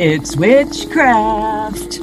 [0.00, 1.98] It's witchcraft.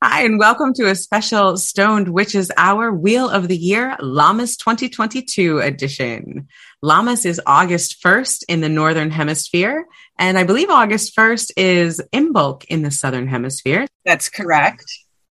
[0.00, 5.58] Hi, and welcome to a special Stoned Witches Hour Wheel of the Year Lammas 2022
[5.58, 6.46] edition.
[6.80, 9.86] Lammas is August 1st in the Northern Hemisphere,
[10.16, 13.88] and I believe August 1st is Imbolc in the Southern Hemisphere.
[14.04, 14.84] That's correct.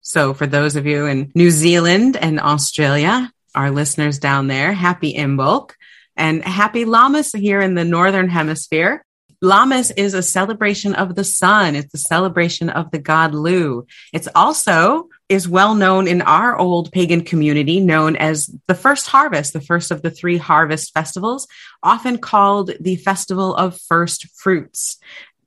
[0.02, 5.14] So, for those of you in New Zealand and Australia, our listeners down there, happy
[5.14, 5.72] Imbolc
[6.16, 9.04] and happy Lammas here in the Northern Hemisphere.
[9.42, 11.76] Lammas is a celebration of the sun.
[11.76, 13.88] It's a celebration of the god Lugh.
[14.12, 19.54] It's also is well known in our old pagan community, known as the first harvest,
[19.54, 21.48] the first of the three harvest festivals,
[21.84, 24.98] often called the festival of first fruits.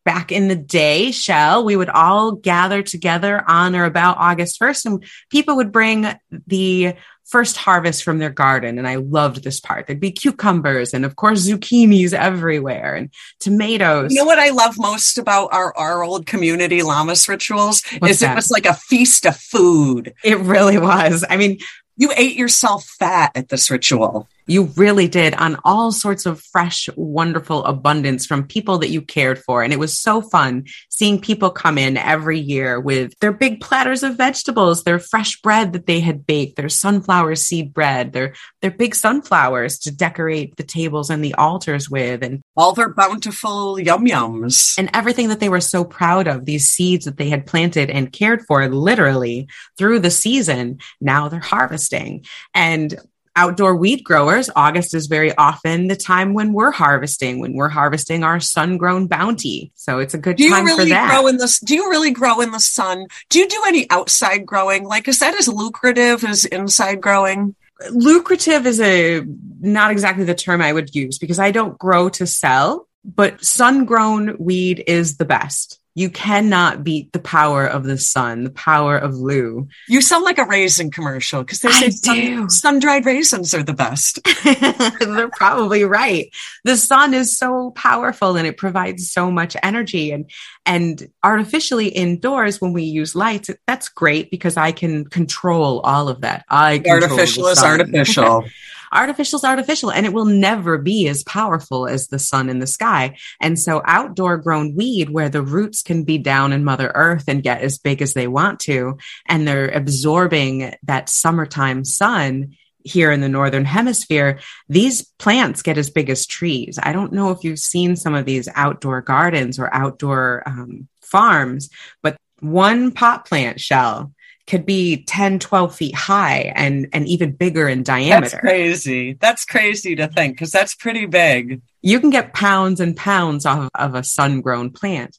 [0.04, 4.84] Back in the day, Chelle, we would all gather together on or about August 1st,
[4.86, 6.06] and people would bring
[6.48, 8.78] the first harvest from their garden.
[8.78, 9.86] And I loved this part.
[9.86, 13.10] There'd be cucumbers and of course zucchinis everywhere and
[13.40, 14.12] tomatoes.
[14.12, 18.20] You know what I love most about our, our old community Lammas rituals What's is
[18.20, 18.32] that?
[18.32, 20.12] it was like a feast of food.
[20.24, 21.24] It really was.
[21.30, 21.58] I mean,
[21.96, 24.28] You ate yourself fat at this ritual.
[24.46, 29.38] You really did on all sorts of fresh, wonderful abundance from people that you cared
[29.38, 29.62] for.
[29.62, 34.02] And it was so fun seeing people come in every year with their big platters
[34.02, 38.70] of vegetables, their fresh bread that they had baked, their sunflower seed bread, their, their
[38.70, 44.06] big sunflowers to decorate the tables and the altars with, and, All their bountiful yum
[44.06, 44.76] yums.
[44.76, 48.12] and everything that they were so proud of, these seeds that they had planted and
[48.12, 49.48] cared for literally
[49.78, 50.78] through the season.
[51.00, 52.24] Now they're harvesting.
[52.54, 52.98] And
[53.36, 58.24] outdoor weed growers, August is very often the time when we're harvesting, when we're harvesting
[58.24, 59.72] our sun grown bounty.
[59.74, 61.10] So it's a good Do you time really for that.
[61.10, 63.06] grow in the do you really grow in the sun?
[63.28, 64.84] Do you do any outside growing?
[64.84, 67.54] Like is that as lucrative as inside growing?
[67.90, 69.22] Lucrative is a
[69.60, 73.84] not exactly the term I would use because I don't grow to sell, but sun
[73.84, 75.80] grown weed is the best.
[75.94, 79.68] You cannot beat the power of the sun, the power of Lugh.
[79.88, 84.18] You sound like a raisin commercial because they say sun dried raisins are the best.
[85.00, 86.30] They're probably right.
[86.64, 90.30] The sun is so powerful and it provides so much energy and
[90.64, 96.22] and artificially indoors when we use lights that's great because I can control all of
[96.22, 96.44] that.
[96.48, 98.44] I control Artificial is artificial.
[98.92, 102.66] artificial is artificial and it will never be as powerful as the sun in the
[102.66, 103.16] sky.
[103.40, 107.42] And so outdoor grown weed where the roots can be down in mother earth and
[107.42, 113.20] get as big as they want to and they're absorbing that summertime sun here in
[113.20, 117.58] the northern hemisphere these plants get as big as trees i don't know if you've
[117.58, 121.70] seen some of these outdoor gardens or outdoor um, farms
[122.02, 124.12] but one pot plant Chelle
[124.46, 128.30] could be 10 12 feet high and and even bigger in diameter.
[128.30, 129.12] That's crazy.
[129.14, 131.62] That's crazy to think because that's pretty big.
[131.80, 135.18] you can get pounds and pounds off of a sun grown plant.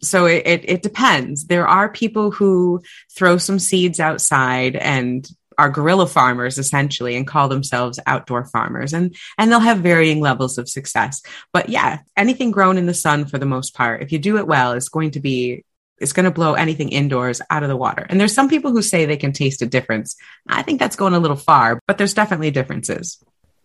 [0.00, 1.46] So it, it, it depends.
[1.46, 2.82] There are people who
[3.16, 9.16] throw some seeds outside and are guerrilla farmers essentially and call themselves outdoor farmers and
[9.36, 11.20] and they'll have varying levels of success
[11.52, 14.46] but yeah anything grown in the sun for the most part if you do it
[14.46, 15.64] well is going to be
[16.00, 18.82] it's going to blow anything indoors out of the water and there's some people who
[18.82, 20.16] say they can taste a difference
[20.48, 23.18] i think that's going a little far but there's definitely differences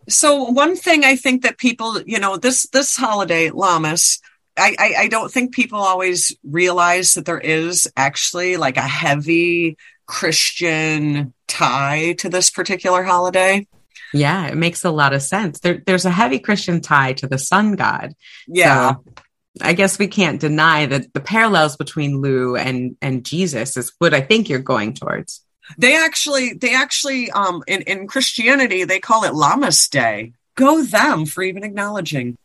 [0.08, 4.20] So one thing I think that people, you know, this this holiday, Lammas,
[4.56, 9.76] I, I I don't think people always realize that there is actually like a heavy
[10.06, 13.66] Christian tie to this particular holiday.
[14.12, 15.60] Yeah, it makes a lot of sense.
[15.60, 18.14] There, there's a heavy Christian tie to the sun god.
[18.46, 18.94] Yeah.
[18.94, 19.04] So
[19.60, 24.14] I guess we can't deny that the parallels between Lugh and and Jesus is what
[24.14, 25.44] I think you're going towards.
[25.78, 30.32] They actually they actually um in, in Christianity they call it Lammas Day.
[30.56, 32.36] Go them for even acknowledging.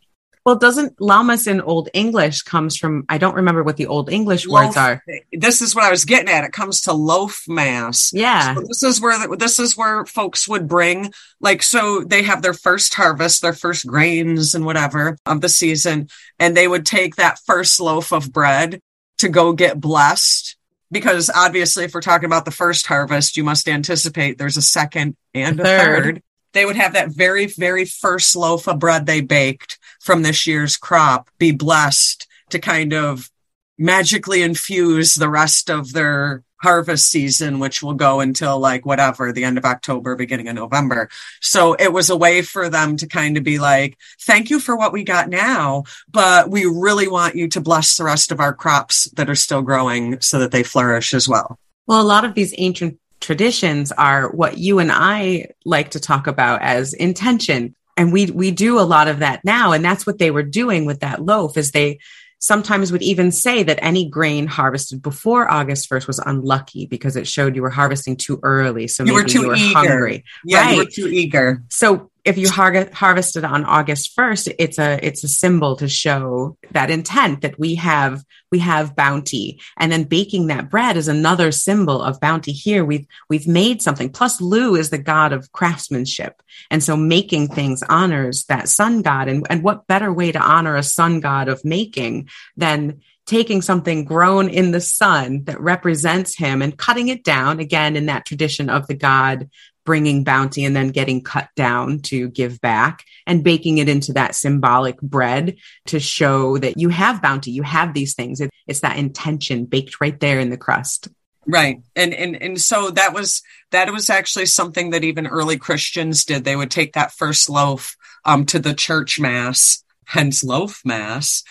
[0.44, 3.04] Well, doesn't Lammas in Old English comes from?
[3.08, 5.02] I don't remember what the Old English words are.
[5.32, 6.44] This is what I was getting at.
[6.44, 8.10] It comes to loaf mass.
[8.12, 12.42] Yeah, So this is where this is where folks would bring like so they have
[12.42, 16.08] their first harvest their first grains and whatever of the season
[16.38, 18.80] and they would take that first loaf of bread
[19.18, 20.56] to go get blessed
[20.90, 25.16] because obviously if we're talking about the first harvest you must anticipate there's a second
[25.34, 26.04] and a Third.
[26.04, 26.22] third
[26.52, 30.76] they would have that very very first loaf of bread they baked from this year's
[30.76, 33.30] crop be blessed to kind of
[33.78, 39.44] magically infuse the rest of their harvest season, which will go until like whatever, the
[39.44, 41.08] end of October, beginning of November.
[41.40, 44.76] So it was a way for them to kind of be like, thank you for
[44.76, 48.52] what we got now, but we really want you to bless the rest of our
[48.52, 51.58] crops that are still growing so that they flourish as well.
[51.86, 56.26] Well, a lot of these ancient traditions are what you and I like to talk
[56.26, 57.74] about as intention.
[58.00, 59.72] And we we do a lot of that now.
[59.72, 61.98] And that's what they were doing with that loaf is they
[62.38, 67.28] sometimes would even say that any grain harvested before August 1st was unlucky because it
[67.28, 68.88] showed you were harvesting too early.
[68.88, 69.78] So you maybe were too you were eager.
[69.78, 70.24] hungry.
[70.46, 70.70] Yeah, right.
[70.70, 71.62] you were too eager.
[71.68, 76.56] So if you har- it on August 1st, it's a it's a symbol to show
[76.70, 79.60] that intent that we have we have bounty.
[79.76, 82.84] And then baking that bread is another symbol of bounty here.
[82.84, 84.10] We've we've made something.
[84.10, 86.40] Plus Lugh is the god of craftsmanship.
[86.70, 89.28] And so making things honors that sun god.
[89.28, 94.04] And, and what better way to honor a sun god of making than taking something
[94.04, 98.68] grown in the sun that represents him and cutting it down again in that tradition
[98.68, 99.48] of the god
[99.84, 104.34] bringing bounty and then getting cut down to give back and baking it into that
[104.34, 105.56] symbolic bread
[105.86, 108.40] to show that you have bounty, you have these things.
[108.40, 111.08] It, it's that intention baked right there in the crust.
[111.46, 111.80] Right.
[111.96, 116.44] And and and so that was that was actually something that even early Christians did.
[116.44, 121.42] They would take that first loaf um to the church mass, hence loaf mass,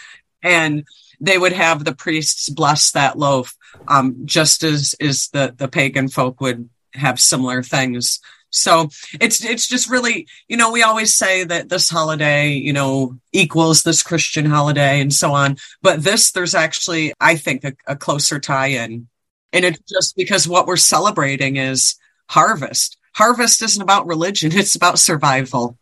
[0.44, 0.86] and
[1.20, 3.56] they would have the priests bless that loaf
[3.88, 8.20] um just as is the the pagan folk would have similar things.
[8.52, 8.90] So
[9.20, 13.84] it's it's just really, you know, we always say that this holiday, you know, equals
[13.84, 15.58] this Christian holiday and so on.
[15.82, 19.08] But this, there's actually, I think, a, a closer tie-in.
[19.54, 21.96] And it's just because what we're celebrating is
[22.28, 22.98] harvest.
[23.14, 25.78] Harvest isn't about religion, it's about survival.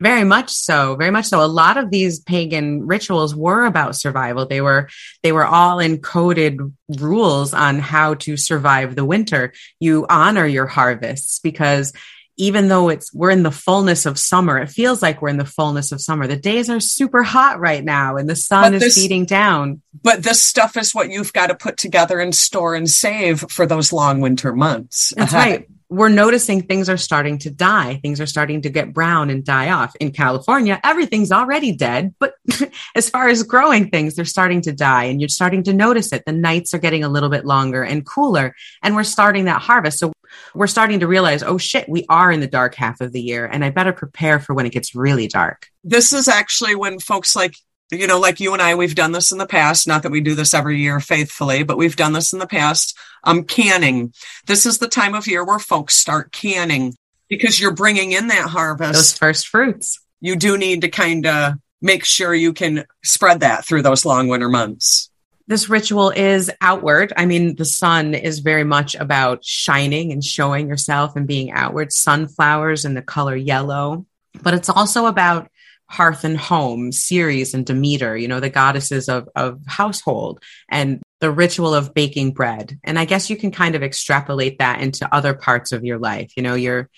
[0.00, 1.44] Very much so, very much so.
[1.44, 4.46] A lot of these pagan rituals were about survival.
[4.46, 4.88] They were
[5.22, 9.52] they were all encoded rules on how to survive the winter.
[9.80, 11.92] You honor your harvests because
[12.36, 15.44] even though it's we're in the fullness of summer, it feels like we're in the
[15.44, 16.26] fullness of summer.
[16.26, 19.82] The days are super hot right now and the sun But is this- beating down.
[20.02, 23.66] But this stuff is what you've got to put together and store and save for
[23.66, 25.12] those long winter months.
[25.16, 25.68] That's right.
[25.94, 28.00] We're noticing things are starting to die.
[28.02, 29.94] Things are starting to get brown and die off.
[30.00, 32.16] In California, everything's already dead.
[32.18, 32.34] But
[32.96, 36.24] as far as growing things, they're starting to die and you're starting to notice it.
[36.26, 40.00] The nights are getting a little bit longer and cooler and we're starting that harvest.
[40.00, 40.12] So
[40.52, 43.46] we're starting to realize, oh shit, we are in the dark half of the year
[43.46, 45.68] and I better prepare for when it gets really dark.
[45.84, 47.54] this is actually when folks like
[47.90, 50.20] you know like you and i we've done this in the past not that we
[50.20, 54.12] do this every year faithfully but we've done this in the past um canning
[54.46, 56.94] this is the time of year where folks start canning
[57.28, 58.92] because you're bringing in that harvest.
[58.92, 59.98] Those first fruits.
[60.20, 64.28] you do need to kind of make sure you can spread that through those long
[64.28, 65.10] winter months
[65.46, 67.12] this ritual is outward.
[67.18, 71.92] I mean, the sun is very much about shining and showing yourself and being outward.
[71.92, 74.06] Sunflowers and the color yellow,
[74.42, 75.50] but it's also about
[75.88, 81.30] hearth and home, Ceres and Demeter, you know, the goddesses of, of household and the
[81.30, 82.78] ritual of baking bread.
[82.84, 86.32] And I guess you can kind of extrapolate that into other parts of your life.
[86.36, 86.88] You know, your,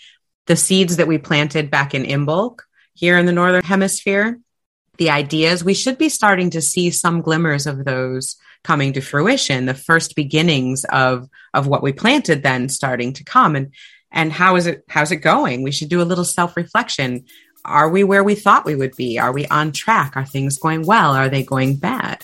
[0.46, 2.60] the seeds that we planted back in Imbolc
[2.94, 4.40] here in the Northern hemisphere,
[4.98, 9.66] the ideas, we should be starting to see some glimmers of those coming to fruition,
[9.66, 13.54] the first beginnings of, of what we planted then starting to come.
[13.54, 13.74] And,
[14.10, 15.62] and how is it, how's it going?
[15.62, 17.26] We should do a little self reflection.
[17.66, 19.18] Are we where we thought we would be?
[19.18, 20.12] Are we on track?
[20.14, 21.12] Are things going well?
[21.12, 22.22] Are they going bad?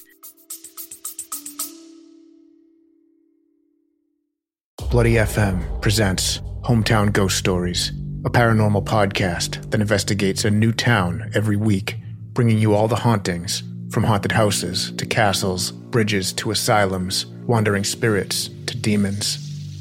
[4.88, 7.88] Bloody FM presents Hometown Ghost Stories,
[8.25, 11.96] a paranormal podcast that investigates a new town every week,
[12.34, 18.49] bringing you all the hauntings from haunted houses to castles, bridges to asylums, wandering spirits
[18.66, 19.38] to demons.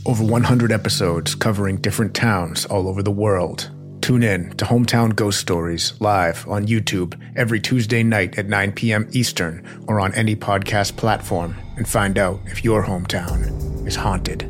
[0.07, 3.69] Over 100 episodes covering different towns all over the world.
[4.11, 9.07] Tune in to Hometown Ghost Stories live on YouTube every Tuesday night at 9 p.m.
[9.13, 14.41] Eastern or on any podcast platform and find out if your hometown is haunted.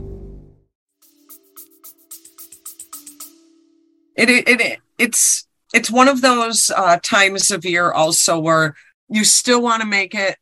[4.16, 8.74] it, it, it it's it's one of those uh, times of year also where
[9.10, 10.38] you still want to make it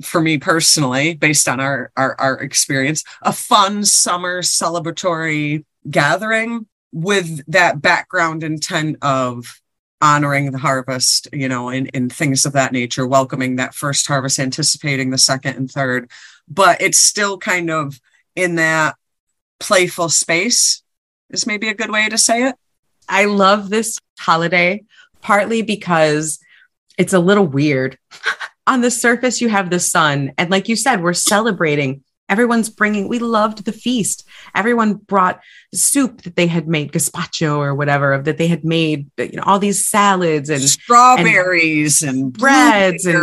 [0.00, 7.44] for me personally based on our, our our experience a fun summer celebratory gathering with
[7.46, 9.60] that background intent of
[10.02, 15.10] honoring the harvest you know and, things of that nature welcoming that first harvest anticipating
[15.10, 16.10] the second and third
[16.48, 18.00] but it's still kind of
[18.34, 18.96] in that
[19.58, 20.82] playful space
[21.28, 22.56] is maybe a good way to say it
[23.10, 24.84] I love this holiday
[25.20, 26.38] partly because
[26.96, 27.98] it's a little weird.
[28.66, 30.32] On the surface, you have the sun.
[30.38, 34.26] And like you said, we're celebrating Everyone's bringing, we loved the feast.
[34.54, 35.40] Everyone brought
[35.74, 39.58] soup that they had made, gazpacho or whatever, that they had made, you know, all
[39.58, 43.16] these salads and strawberries and, and breads and,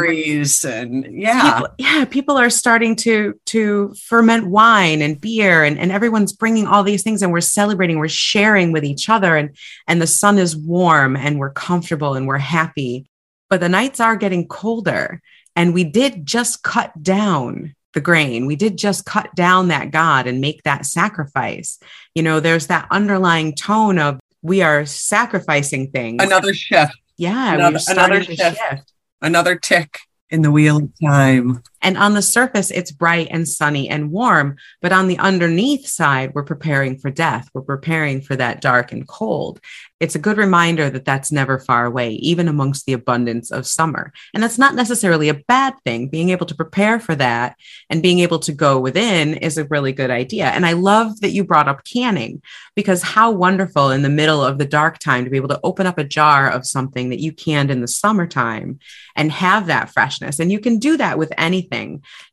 [1.06, 1.54] and yeah.
[1.54, 2.06] People, yeah.
[2.06, 7.02] People are starting to, to ferment wine and beer and, and everyone's bringing all these
[7.02, 9.56] things and we're celebrating, we're sharing with each other and,
[9.88, 13.10] and the sun is warm and we're comfortable and we're happy.
[13.50, 15.22] But the nights are getting colder
[15.56, 18.46] and we did just cut down the grain.
[18.46, 21.80] We did just cut down that God and make that sacrifice.
[22.14, 26.24] You know, there's that underlying tone of we are sacrificing things.
[26.24, 26.96] Another shift.
[27.18, 28.40] Yeah, another, another shift.
[28.40, 28.94] shift.
[29.20, 29.98] Another tick
[30.30, 31.64] in the wheel of time.
[31.82, 34.58] And on the surface, it's bright and sunny and warm.
[34.82, 37.50] But on the underneath side, we're preparing for death.
[37.54, 39.62] We're preparing for that dark and cold
[40.00, 44.14] it's a good reminder that that's never far away, even amongst the abundance of summer.
[44.34, 46.08] And that's not necessarily a bad thing.
[46.08, 47.56] Being able to prepare for that
[47.90, 50.46] and being able to go within is a really good idea.
[50.46, 52.44] And I love that you brought up canning
[52.76, 55.88] because how wonderful in the middle of the dark time to be able to open
[55.88, 58.80] up a jar of something that you canned in the summertime
[59.16, 60.40] and have that freshness.
[60.40, 61.67] And you can do that with anything,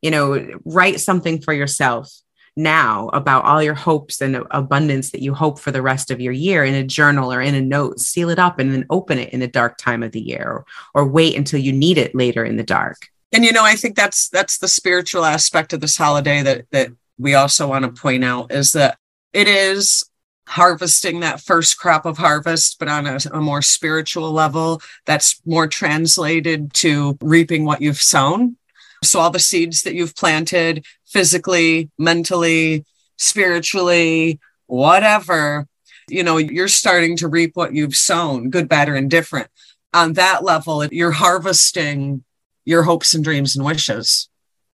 [0.03, 2.13] you know, write something for yourself
[2.57, 6.33] now about all your hopes and abundance that you hope for the rest of your
[6.33, 9.31] year in a journal or in a note, seal it up and then open it
[9.31, 10.65] in a dark time of the year or,
[10.95, 13.09] or wait until you need it later in the dark.
[13.33, 16.91] And you know, I think that's that's the spiritual aspect of this holiday that that
[17.19, 18.99] we also want to point out is that
[19.33, 20.09] it is
[20.47, 25.67] harvesting that first crop of harvest, but on a, a, more spiritual level, that's more
[25.67, 28.57] translated to reaping what you've sown.
[29.05, 32.85] So, all the seeds that you've planted, physically, mentally,
[33.17, 35.67] spiritually, whatever,
[36.09, 39.49] you know, you're starting to reap what you've sown, good, bad, or indifferent.
[39.93, 42.25] On that level, you're harvesting
[42.65, 44.29] your hopes and dreams and wishes.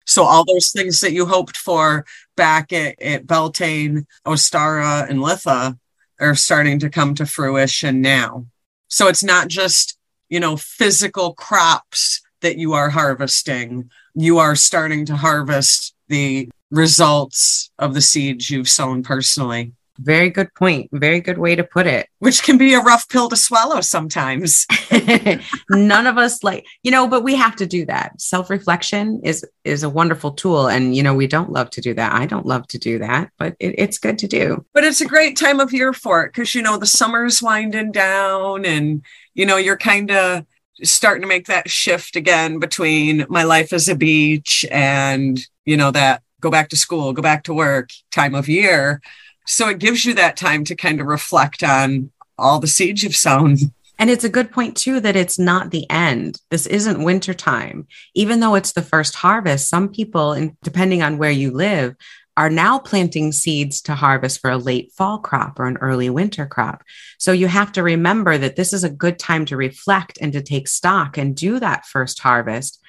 [0.06, 2.04] So all those things that you hoped for
[2.37, 5.78] back at, at Beltane, Ostara, and Litha
[6.18, 8.46] are starting to come to fruition now.
[8.88, 9.96] So it's not just,
[10.28, 13.90] you know, physical crops that you are harvesting.
[14.14, 19.73] You are starting to harvest the results of the seeds you've sown personally.
[20.02, 20.88] Very good point.
[20.93, 22.09] Very good way to put it.
[22.21, 24.67] Which can be a rough pill to swallow sometimes.
[25.71, 28.19] None of us like, you know, but we have to do that.
[28.19, 30.69] Self-reflection is is a wonderful tool.
[30.69, 32.14] And you know, we don't love to do that.
[32.14, 34.64] I don't love to do that, but it, it's good to do.
[34.73, 37.93] But it's a great time of year for it because you know the summer's winding
[37.93, 39.02] down and
[39.35, 40.45] you know, you're kind of
[40.82, 45.90] starting to make that shift again between my life as a beach and, you know,
[45.90, 49.00] that go back to school, go back to work time of year.
[49.46, 53.16] So it gives you that time to kind of reflect on all the seeds you've
[53.16, 53.56] sown.
[53.99, 56.40] And it's a good point too that it's not the end.
[56.50, 57.87] This isn't winter time.
[58.14, 61.96] Even though it's the first harvest, some people, depending on where you live,
[62.37, 66.46] are now planting seeds to harvest for a late fall crop or an early winter
[66.46, 66.82] crop.
[67.18, 70.42] So you have to remember that this is a good time to reflect and to
[70.42, 72.80] take stock and do that first harvest.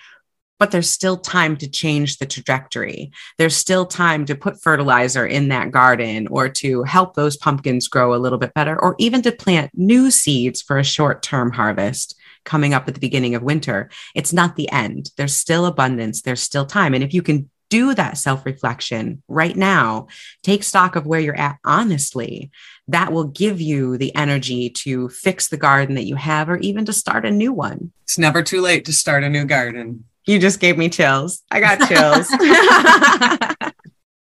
[0.59, 3.11] But there's still time to change the trajectory.
[3.39, 8.13] There's still time to put fertilizer in that garden or to help those pumpkins grow
[8.13, 12.15] a little bit better, or even to plant new seeds for a short term harvest
[12.43, 13.89] coming up at the beginning of winter.
[14.15, 15.11] It's not the end.
[15.17, 16.21] There's still abundance.
[16.21, 16.93] There's still time.
[16.93, 20.07] And if you can do that self reflection right now.
[20.43, 22.51] Take stock of where you're at honestly.
[22.87, 26.85] That will give you the energy to fix the garden that you have or even
[26.85, 27.91] to start a new one.
[28.03, 30.03] It's never too late to start a new garden.
[30.27, 31.41] You just gave me chills.
[31.49, 32.27] I got chills.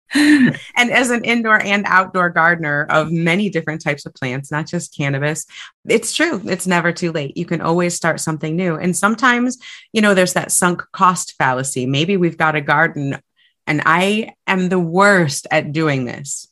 [0.14, 4.96] and as an indoor and outdoor gardener of many different types of plants, not just
[4.96, 5.46] cannabis,
[5.88, 6.42] it's true.
[6.46, 7.36] It's never too late.
[7.36, 8.76] You can always start something new.
[8.76, 9.58] And sometimes,
[9.92, 11.86] you know, there's that sunk cost fallacy.
[11.86, 13.18] Maybe we've got a garden
[13.68, 16.48] and I am the worst at doing this.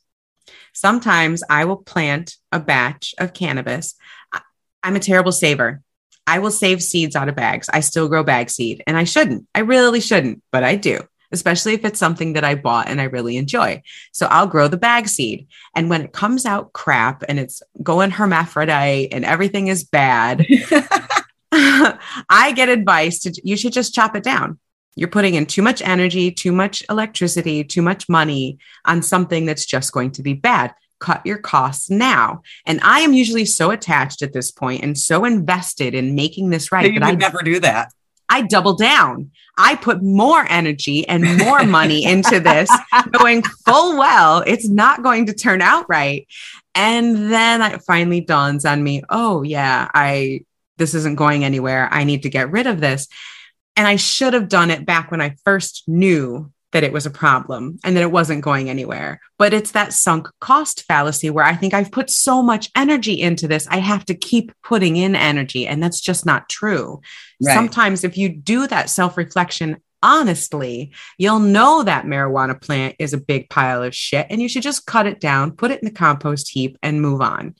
[0.73, 3.95] Sometimes I will plant a batch of cannabis.
[4.83, 5.81] I'm a terrible saver.
[6.27, 7.69] I will save seeds out of bags.
[7.71, 9.47] I still grow bag seed and I shouldn't.
[9.55, 10.99] I really shouldn't, but I do,
[11.31, 13.81] especially if it's something that I bought and I really enjoy.
[14.11, 15.47] So I'll grow the bag seed.
[15.75, 20.45] And when it comes out crap and it's going hermaphrodite and everything is bad,
[21.57, 24.59] I get advice to you should just chop it down.
[24.95, 29.65] You're putting in too much energy, too much electricity, too much money on something that's
[29.65, 30.73] just going to be bad.
[30.99, 32.41] Cut your costs now.
[32.65, 36.71] And I am usually so attached at this point and so invested in making this
[36.71, 37.91] right that I never do that.
[38.29, 39.31] I double down.
[39.57, 42.69] I put more energy and more money into this,
[43.13, 46.27] knowing full well it's not going to turn out right.
[46.73, 50.41] And then it finally dawns on me, oh yeah, I
[50.77, 51.87] this isn't going anywhere.
[51.91, 53.07] I need to get rid of this.
[53.75, 57.11] And I should have done it back when I first knew that it was a
[57.11, 59.21] problem and that it wasn't going anywhere.
[59.37, 63.47] But it's that sunk cost fallacy where I think I've put so much energy into
[63.47, 65.67] this, I have to keep putting in energy.
[65.67, 66.99] And that's just not true.
[67.41, 67.53] Right.
[67.53, 73.17] Sometimes, if you do that self reflection honestly, you'll know that marijuana plant is a
[73.17, 75.91] big pile of shit and you should just cut it down, put it in the
[75.91, 77.55] compost heap, and move on.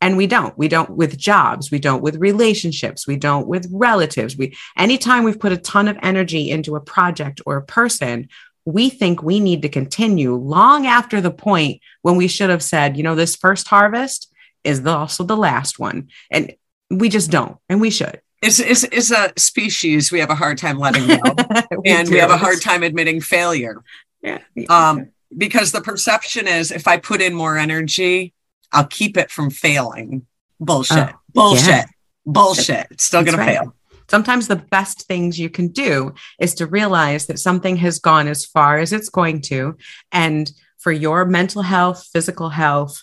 [0.00, 0.56] And we don't.
[0.56, 1.70] We don't with jobs.
[1.70, 3.06] We don't with relationships.
[3.06, 4.36] We don't with relatives.
[4.36, 8.28] We anytime we've put a ton of energy into a project or a person,
[8.64, 12.96] we think we need to continue long after the point when we should have said,
[12.96, 16.08] you know, this first harvest is the, also the last one.
[16.30, 16.54] And
[16.90, 17.56] we just don't.
[17.68, 18.20] And we should.
[18.40, 21.34] Is is is a species we have a hard time letting go,
[21.82, 23.82] we and we have a hard time admitting failure.
[24.22, 24.38] Yeah.
[24.68, 28.32] Um, because the perception is if I put in more energy,
[28.72, 30.26] I'll keep it from failing.
[30.60, 31.10] Bullshit.
[31.10, 31.66] Oh, Bullshit.
[31.68, 31.84] yeah.
[32.26, 32.86] Bullshit.
[32.90, 33.58] It's still going to right.
[33.58, 33.74] fail.
[34.10, 38.44] Sometimes the best things you can do is to realize that something has gone as
[38.46, 39.76] far as it's going to.
[40.12, 43.02] And for your mental health, physical health,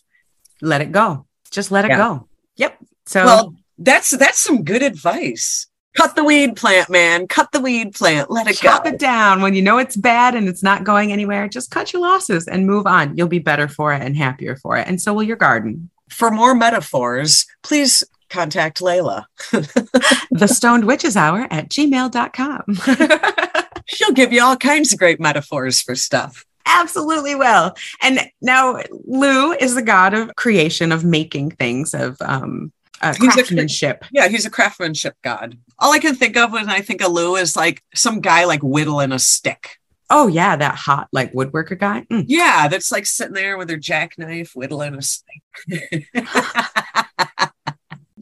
[0.61, 1.27] let it go.
[1.51, 1.97] Just let it Yeah.
[1.97, 2.27] go.
[2.57, 2.77] Yep.
[3.05, 5.67] So Well, that's that's some good advice.
[5.95, 7.27] Cut the weed plant, man.
[7.27, 8.29] Cut the weed plant.
[8.29, 8.89] Let it chop go.
[8.91, 11.47] it down when you know it's bad and it's not going anywhere.
[11.47, 13.17] Just cut your losses and move on.
[13.17, 14.87] You'll be better for it and happier for it.
[14.87, 15.89] And so will your garden.
[16.09, 19.25] For more metaphors, please contact Laylla.
[20.31, 22.63] the stoned witches hour at gmail.com.
[23.85, 26.45] She'll give you all kinds of great metaphors for stuff.
[26.65, 27.73] Absolutely will.
[28.01, 33.27] And now Lugh is the god of creation, of making things, of um, uh, He's
[33.29, 34.05] a- craftsmanship.
[34.11, 35.57] Yeah, he's a craftsmanship god.
[35.79, 38.61] All I can think of when I think of Lugh is like some guy like
[38.61, 39.77] whittling a stick.
[40.09, 42.05] Oh yeah, that hot like woodworker guy.
[42.11, 42.25] Mm.
[42.27, 46.07] Yeah, that's like sitting there with their jackknife whittling a stick.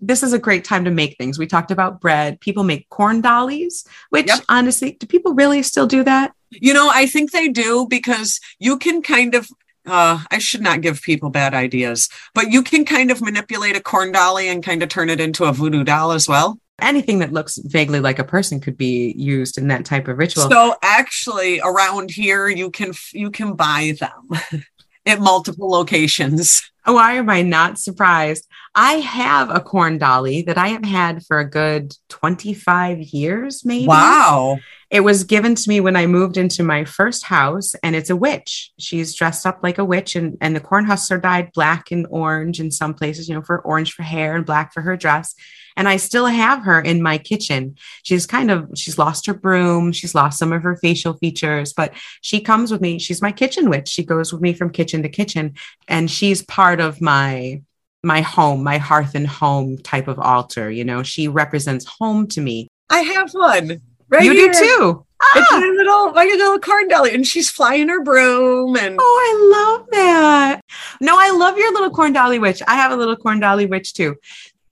[0.05, 1.39] This is a great time to make things.
[1.39, 2.41] We talked about bread.
[2.41, 4.39] People make corn dollies, which Yep.
[4.49, 6.33] honestly, do people really still do that?
[6.51, 9.47] you know, I think they do because you can kind of.
[9.85, 13.81] Uh, I should not give people bad ideas, but you can kind of manipulate a
[13.81, 16.59] corn dolly and kind of turn it into a voodoo doll as well.
[16.81, 20.49] Anything that looks vaguely like a person could be used in that type of ritual.
[20.49, 24.63] So actually, around here, you can you can buy them
[25.05, 26.71] at multiple locations.
[26.85, 28.47] Why am I not surprised?
[28.75, 33.87] I have a corn dolly that I have had for a good 25 years, maybe.
[33.87, 34.57] Wow.
[34.89, 38.15] It was given to me when I moved into my first house, and it's a
[38.15, 38.71] witch.
[38.79, 42.07] She's dressed up like a witch, and, and the corn husks are dyed black and
[42.09, 45.35] orange in some places, you know, for orange for hair and black for her dress.
[45.77, 47.75] And I still have her in my kitchen.
[48.01, 51.93] She's kind of, she's lost her broom, she's lost some of her facial features, but
[52.21, 52.97] she comes with me.
[52.97, 53.89] She's my kitchen witch.
[53.89, 55.53] She goes with me from kitchen to kitchen,
[55.87, 57.61] and she's part of my
[58.03, 60.69] my home, my hearth and home type of altar.
[60.69, 62.67] You know, she represents home to me.
[62.89, 63.81] I have one.
[64.09, 64.51] Right you here.
[64.51, 65.05] do too.
[65.35, 65.59] It's Ah!
[65.59, 69.87] my little my little corn dolly, and she's flying her broom and Oh, I love
[69.91, 70.61] that.
[70.99, 72.61] No, I love your little corn dolly witch.
[72.67, 74.17] I have a little corn dolly witch too.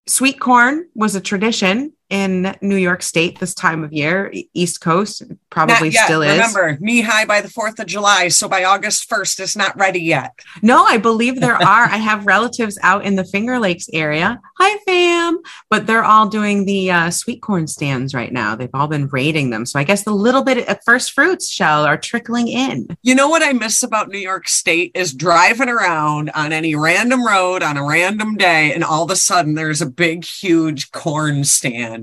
[0.08, 5.24] Sweet corn was a tradition in New York State this time of year, East Coast
[5.50, 6.32] probably still is.
[6.32, 10.02] Remember, knee high by the Fourth of July, so by August first, it's not ready
[10.02, 10.34] yet.
[10.62, 11.86] No, I believe there are.
[11.86, 14.42] I have relatives out in the Finger Lakes area.
[14.60, 15.40] Hi, fam.
[15.70, 18.56] But they're all doing the uh, sweet corn stands right now.
[18.56, 19.66] They've all been raiding them.
[19.66, 22.88] So I guess the little bit of first fruits Chelle are trickling in.
[23.04, 27.26] You know what I miss about New York State is driving around on any random
[27.26, 31.46] road on a random day, and all of a sudden there's a big, huge corn
[31.46, 32.01] stand.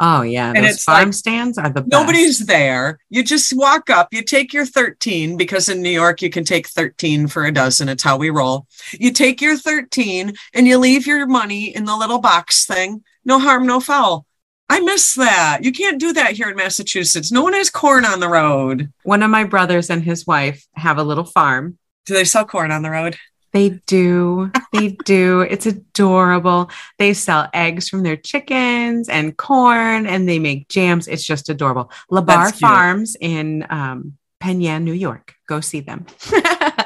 [0.00, 0.52] Oh, yeah.
[0.54, 1.90] And Those it's farm like, stands are the best.
[1.92, 2.98] Nobody's there.
[3.10, 6.68] You just walk up, you take your 13, because in New York you can take
[6.68, 7.88] 13 for a dozen.
[7.88, 8.66] It's how we roll.
[8.92, 13.02] You take your 13 and you leave your money in the little box thing.
[13.24, 14.26] No harm, no foul.
[14.68, 15.60] I miss that.
[15.62, 17.30] You can't do that here in Massachusetts.
[17.30, 18.90] No one has corn on the road.
[19.02, 21.78] One of my brothers and his wife have a little farm.
[22.06, 23.16] Do they sell corn on the road?
[23.52, 24.50] They do.
[24.72, 25.42] They do.
[25.42, 26.70] It's adorable.
[26.98, 31.06] They sell eggs from their chickens and corn and they make jams.
[31.06, 31.90] It's just adorable.
[32.10, 35.34] Labar Farms in um, Penn New York.
[35.46, 36.06] Go see them.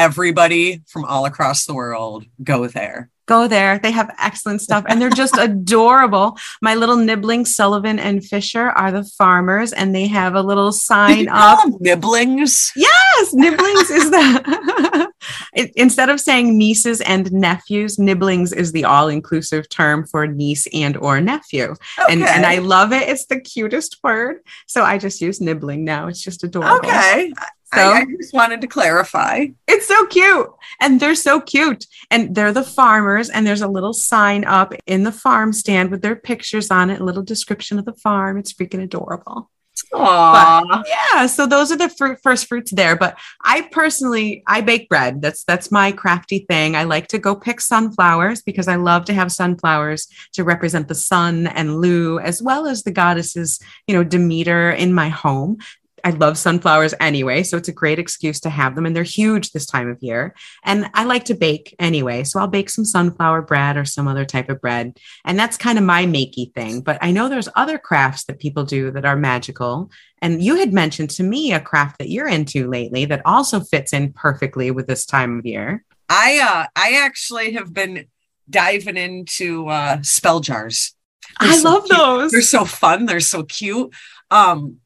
[0.00, 3.10] Everybody from all across the world go there.
[3.26, 3.78] Go there.
[3.78, 6.36] They have excellent stuff and they're just adorable.
[6.62, 11.28] My little nibbling Sullivan and Fisher are the farmers and they have a little sign
[11.30, 11.60] up.
[11.80, 12.72] nibblings?
[12.74, 15.12] Yes, nibblings is the
[15.54, 20.96] it- instead of saying nieces and nephews, nibblings is the all-inclusive term for niece and
[20.96, 21.74] or nephew.
[22.08, 23.06] And and I love it.
[23.08, 24.38] It's the cutest word.
[24.66, 26.08] So I just use nibbling now.
[26.08, 26.78] It's just adorable.
[26.78, 27.32] okay.
[27.74, 29.46] So I, I just wanted to clarify.
[29.68, 30.48] it's so cute.
[30.80, 31.86] And they're so cute.
[32.10, 33.30] And they're the farmers.
[33.30, 37.00] And there's a little sign up in the farm stand with their pictures on it,
[37.00, 38.38] a little description of the farm.
[38.38, 39.50] It's freaking adorable.
[39.92, 40.84] Aww.
[40.86, 45.20] yeah so those are the fruit first fruits there but i personally i bake bread
[45.20, 49.14] that's that's my crafty thing i like to go pick sunflowers because i love to
[49.14, 54.04] have sunflowers to represent the sun and Lugh as well as the goddesses you know
[54.04, 55.58] demeter in my home
[56.04, 59.50] I love sunflowers anyway, so it's a great excuse to have them, and they're huge
[59.52, 60.34] this time of year.
[60.64, 64.24] And I like to bake anyway, so I'll bake some sunflower bread or some other
[64.24, 66.80] type of bread, and that's kind of my makey thing.
[66.80, 69.90] But I know there's other crafts that people do that are magical,
[70.22, 73.92] and you had mentioned to me a craft that you're into lately that also fits
[73.92, 75.84] in perfectly with this time of year.
[76.08, 78.06] I uh I actually have been
[78.48, 80.94] diving into uh spell jars.
[81.40, 81.98] They're I so love cute.
[81.98, 82.32] those.
[82.32, 83.06] They're so fun.
[83.06, 83.94] They're so cute.
[84.30, 84.79] Um,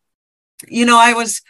[0.68, 1.42] you know, I was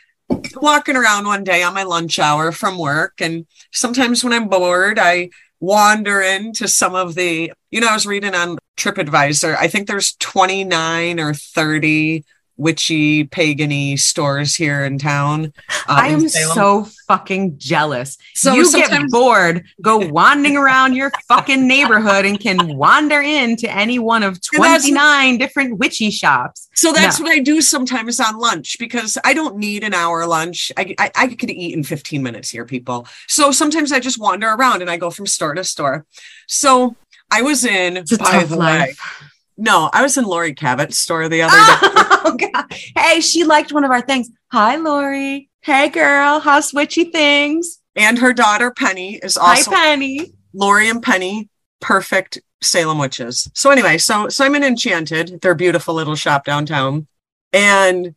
[0.57, 4.98] walking around one day on my lunch hour from work, and sometimes when I'm bored,
[4.98, 9.57] I wander into some of the, you know, I was reading on TripAdvisor.
[9.57, 12.24] I think there's 29 or 30
[12.57, 15.53] witchy pagany stores here in town.
[15.69, 18.17] uh, I am so fucking jealous.
[18.35, 23.71] So you get sometimes- bored, go wandering around your fucking neighborhood and can wander into
[23.71, 26.69] any one of 29 different witchy shops.
[26.75, 27.25] So that's No.
[27.25, 30.71] what I do sometimes on lunch because I don't need an hour lunch.
[30.77, 33.07] I, I, I could eat in 15 minutes here, people.
[33.29, 36.07] So sometimes I just wander around and I go from store to store.
[36.47, 36.97] So
[37.31, 39.31] I was in, by the way, life.
[39.57, 42.01] No, I was in Laurie Cabot's store the other day.
[42.27, 42.73] Oh, God.
[42.97, 44.31] Hey, she liked one of our things.
[44.51, 45.51] Hi, Laurie.
[45.61, 46.40] Hey, girl.
[46.40, 47.81] How's witchy things?
[47.97, 49.71] and her daughter Penny is also.
[49.71, 50.33] Hi, Penny.
[50.53, 51.49] Laurie and Penny,
[51.81, 53.51] perfect Salem witches.
[53.55, 57.07] So anyway, so so I'm in Enchanted, their beautiful little shop downtown,
[57.53, 58.14] and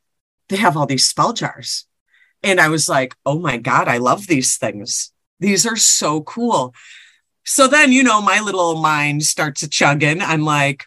[0.49, 1.85] they have all these spell jars.
[2.43, 5.11] And I was like, oh my God, I love these things.
[5.39, 6.73] These are so cool.
[7.43, 10.21] So then, you know, my little mind starts chugging.
[10.21, 10.85] I'm like,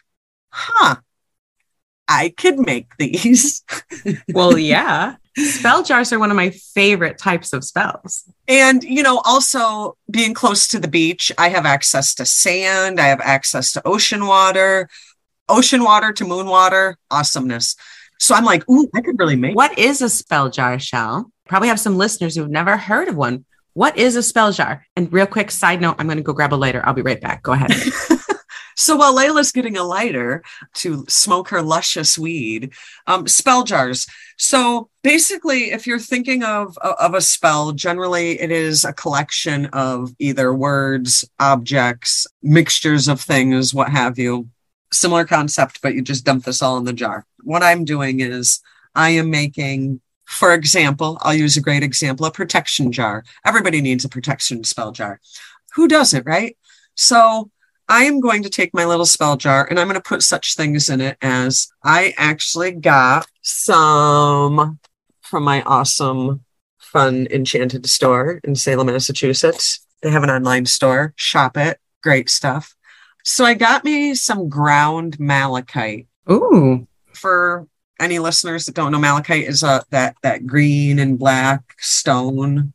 [0.51, 0.95] huh,
[2.07, 3.63] I could make these.
[4.33, 5.15] Well, yeah.
[5.37, 8.23] Spell jars are one of my favorite types of spells.
[8.47, 13.07] And, you know, also being close to the beach, I have access to sand, I
[13.07, 14.89] have access to ocean water,
[15.47, 17.75] ocean water to moon water, awesomeness.
[18.19, 21.31] So I'm like, ooh, I could really make What is a spell jar, Chelle?
[21.47, 23.45] Probably have some listeners who've never heard of one.
[23.73, 24.85] What is a spell jar?
[24.95, 26.85] And real quick side note, I'm going to go grab a lighter.
[26.85, 27.41] I'll be right back.
[27.43, 27.71] Go ahead.
[28.81, 30.41] So while Laylla's getting a lighter
[30.77, 32.73] to smoke her luscious weed,
[33.05, 34.07] um, spell jars.
[34.37, 40.15] So basically, if you're thinking of of a spell, generally it is a collection of
[40.17, 44.49] either words, objects, mixtures of things, what have you.
[44.91, 47.23] Similar concept, but you just dump this all in the jar.
[47.43, 48.61] What I'm doing is
[48.95, 53.25] I am making, for example, I'll use a great example, a protection jar.
[53.45, 55.21] Everybody needs a protection spell jar.
[55.75, 56.57] Who doesn't, right?
[56.95, 57.51] So
[57.91, 60.55] I am going to take my little spell jar and I'm going to put such
[60.55, 64.79] things in it as I actually got some
[65.19, 66.45] from my awesome,
[66.77, 69.85] fun, enchanted store in Salem, Massachusetts.
[70.01, 71.11] They have an online store.
[71.17, 71.79] Shop it.
[72.01, 72.73] Great stuff.
[73.25, 76.07] So I got me some ground malachite.
[76.31, 76.87] Ooh.
[77.11, 77.67] For
[77.99, 82.71] any listeners that don't know, malachite is a that that green and black stone.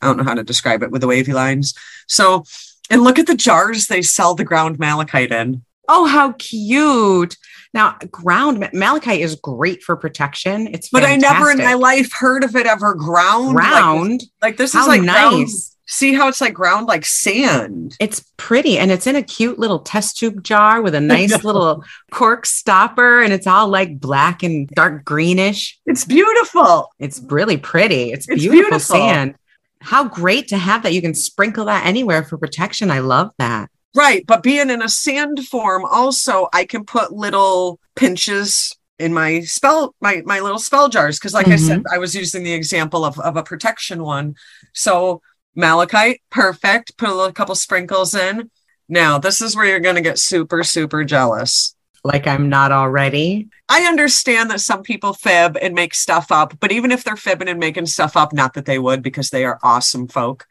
[0.00, 1.74] I don't know how to describe it with the wavy lines.
[2.08, 2.44] So,
[2.90, 5.62] and look at the jars they sell the ground malachite in.
[5.88, 7.36] Oh, how cute.
[7.74, 10.68] Now, ground ma- malachite is great for protection.
[10.72, 13.48] It's But I never in my life heard of it ever ground.
[13.54, 14.22] Like, ground.
[14.40, 15.70] like this how is like ground- nice.
[15.86, 17.94] See how it's like ground like sand.
[18.00, 21.84] It's pretty and it's in a cute little test tube jar with a nice little
[22.10, 25.78] cork stopper and it's all like black and dark greenish.
[25.84, 26.88] It's beautiful.
[26.98, 28.12] It's really pretty.
[28.12, 28.96] It's, It's beautiful, beautiful.
[28.96, 29.34] sand.
[29.84, 30.92] How great to have that.
[30.92, 32.90] You can sprinkle that anywhere for protection.
[32.90, 33.70] I love that.
[33.94, 34.26] Right.
[34.26, 39.94] But being in a sand form, also, I can put little pinches in my spell,
[40.00, 41.18] my, my little spell jars.
[41.18, 41.94] Cause like I said, mm-hmm.
[41.94, 44.34] I was using the example of, of a protection one.
[44.72, 45.20] So
[45.54, 46.96] malachite, perfect.
[46.96, 48.50] Put a little couple sprinkles in.
[48.88, 51.74] Now, this is where you're going to get super, super jealous.
[52.04, 53.48] Like I'm not already.
[53.68, 57.48] I understand that some people fib and make stuff up, but even if they're fibbing
[57.48, 60.46] and making stuff up, not that they would because they are awesome folk.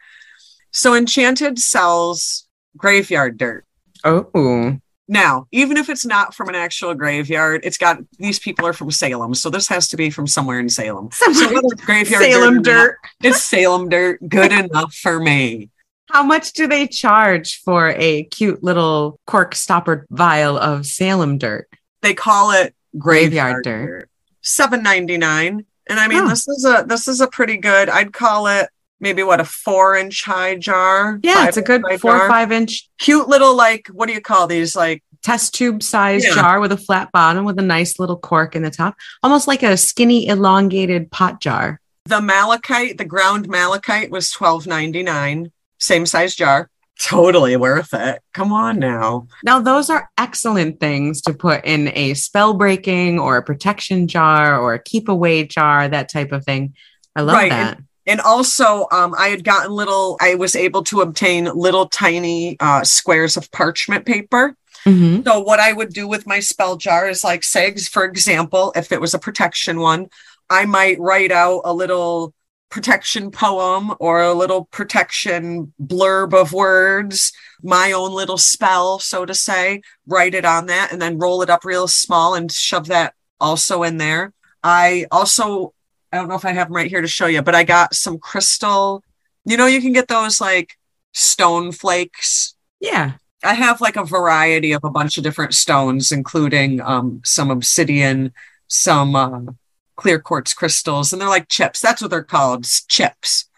[0.72, 3.66] So Enchanted sells graveyard dirt.
[4.04, 8.74] Oh, Now, even if it's not from an actual graveyard, it's got these people are
[8.74, 11.10] from Salem, so this has to be from somewhere in Salem.
[11.12, 12.98] So whether it's graveyard Salem not, dirt.
[13.22, 14.28] it's Salem dirt.
[14.28, 15.70] Good enough for me.
[16.14, 21.68] How much do they charge for a cute little cork stopper vial of Salem dirt?
[22.04, 23.86] They call it Graveyard graveyard, dirt.
[23.88, 24.10] dirt.
[24.44, 26.30] Seven ninety nine, and I mean Oh.
[26.30, 27.90] this is a this is a pretty good.
[27.90, 31.20] I'd call it maybe what a four inch high jar.
[31.24, 32.30] Yeah, it's a good four or jar.
[32.30, 32.88] five inch.
[33.00, 36.36] cute little like what do you call these like test tube size Yeah.
[36.36, 39.64] jar with a flat bottom with a nice little cork in the top, almost like
[39.64, 41.82] a skinny, elongated pot jar.
[42.06, 45.52] The malachite, the ground malachite was twelve ninety nine,
[45.84, 46.70] same size jar.
[47.00, 48.22] Totally worth it.
[48.34, 49.28] Come on now.
[49.44, 54.60] Now, those are excellent things to put in a spell breaking or a protection jar
[54.60, 56.76] or a keep away jar, that type of thing.
[57.16, 57.80] I love Right, that.
[58.06, 60.18] And also, um, I had gotten little.
[60.22, 64.56] I was able to obtain little tiny uh, squares of parchment paper.
[64.86, 65.24] Mhm.
[65.26, 68.92] So what I would do with my spell jar is like, say, for example, if
[68.92, 70.10] it was a protection one,
[70.50, 72.34] I might write out a little
[72.74, 77.32] protection poem or a little protection blurb of words,
[77.62, 81.52] my own little spell, so to say, write it on that and then roll it
[81.52, 84.34] up real small and shove that also in there.
[84.64, 85.76] I also,
[86.12, 87.94] I don't know if I have them right here to show you, but I got
[87.94, 89.04] some crystal,
[89.46, 90.76] you know, you can get those like
[91.12, 93.14] stone flakes Yeah.
[93.44, 98.34] I have like a variety of a bunch of different stones, including um, some obsidian,
[98.68, 99.42] some uh,
[99.96, 101.80] clear quartz crystals, and they're like chips.
[101.80, 103.50] That's what they're called, chips.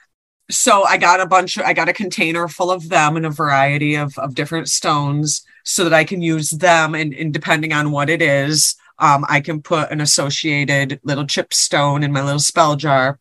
[0.49, 3.31] So I got a bunch of, I got a container full of them and a
[3.31, 6.93] variety of, of different stones so that I can use them.
[6.93, 11.53] And, and depending on what it is, um, I can put an associated little chip
[11.53, 13.19] stone in my little spell jar.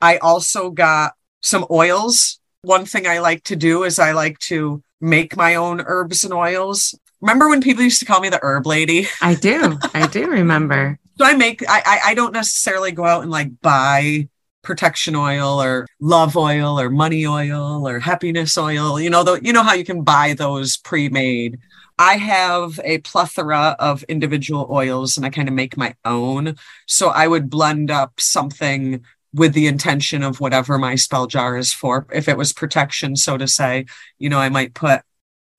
[0.00, 2.40] I also got some oils.
[2.62, 6.34] One thing I like to do is I like to make my own herbs and
[6.34, 6.98] oils.
[7.20, 9.06] Remember when people used to call me the herb lady?
[9.22, 9.78] I do.
[9.94, 10.98] I do remember.
[11.18, 14.28] So I make I I, don't necessarily go out and like buy
[14.62, 19.00] protection oil or love oil or money oil or happiness oil.
[19.00, 21.58] You know, the, you know how you can buy those pre-made.
[21.98, 26.56] I have a plethora of individual oils and I kind of make my own.
[26.86, 29.02] So I would blend up something
[29.32, 32.06] with the intention of whatever my spell jar is for.
[32.12, 33.86] If it was protection, so to say,
[34.18, 35.02] you know, I might put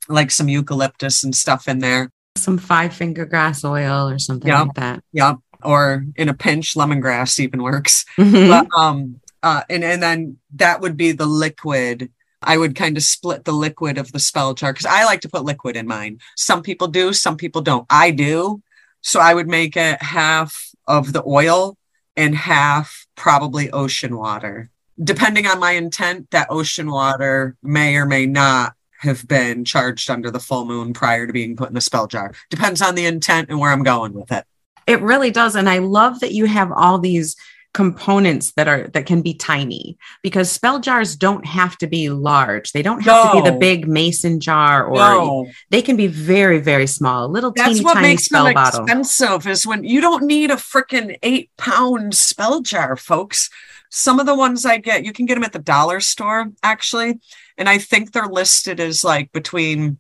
[0.10, 2.12] like some eucalyptus and stuff in there.
[2.36, 4.63] Some five finger grass oil or something Yeah.
[4.63, 5.04] like that.
[5.12, 5.36] Yeah.
[5.63, 8.06] Or in a pinch, lemongrass even works.
[8.17, 8.50] Mhm.
[8.50, 12.12] but um uh and and then that would be the liquid.
[12.41, 15.30] I would kind of split the liquid of the spell jar because i like to
[15.30, 16.20] put liquid in mine.
[16.36, 17.86] Some people do some people don't.
[17.89, 18.62] I do.
[19.02, 21.78] So i would make it half of the oil
[22.15, 24.70] and half probably ocean water.
[25.04, 30.32] Depending on my intent that ocean water may or may not have been charged under
[30.32, 32.34] the full moon prior to being put in the spell jar.
[32.50, 34.46] Depends on the intent and where i'm going with it
[34.88, 35.56] It really does.
[35.56, 37.36] And I love that you have all these
[37.78, 42.71] components that are that can be tiny because spell jars don't have to be large.
[42.71, 46.60] They don't have to be the big mason jar or no they can be very,
[46.60, 48.82] very small, little That's teeny what tiny makes spell them bottle.
[48.82, 53.52] expensive is when you don't need a freaking eight pound spell jar, folks.
[53.89, 57.19] Some of the ones I get, you can get them at the dollar store actually.
[57.60, 60.00] And I think they're listed as like between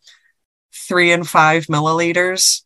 [0.73, 2.63] three and five milliliters.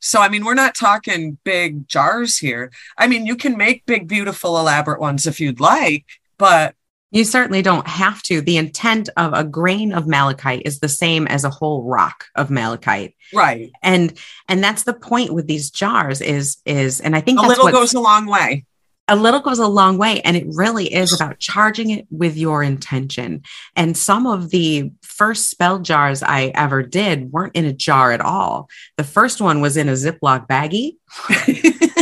[0.00, 2.72] So, I mean, we're not talking big jars here.
[2.98, 6.04] I mean, you can make big, beautiful, elaborate ones if you'd like,
[6.38, 6.74] but
[7.12, 8.40] You certainly don't have to.
[8.40, 12.50] The intent of a grain of malachite is the same as a whole rock of
[12.50, 13.14] malachite.
[13.34, 13.70] right.
[13.82, 14.16] And
[14.48, 17.94] and that's the point with these jars is is and I think A little goes
[17.94, 18.64] a long way.
[19.08, 22.62] a little goes a long way and it really is about charging it with your
[22.62, 23.42] intention
[23.74, 28.22] and some of the first spell jars i ever did weren't in a jar at
[28.22, 28.70] all.
[28.96, 30.96] The first one was in a ziploc baggie.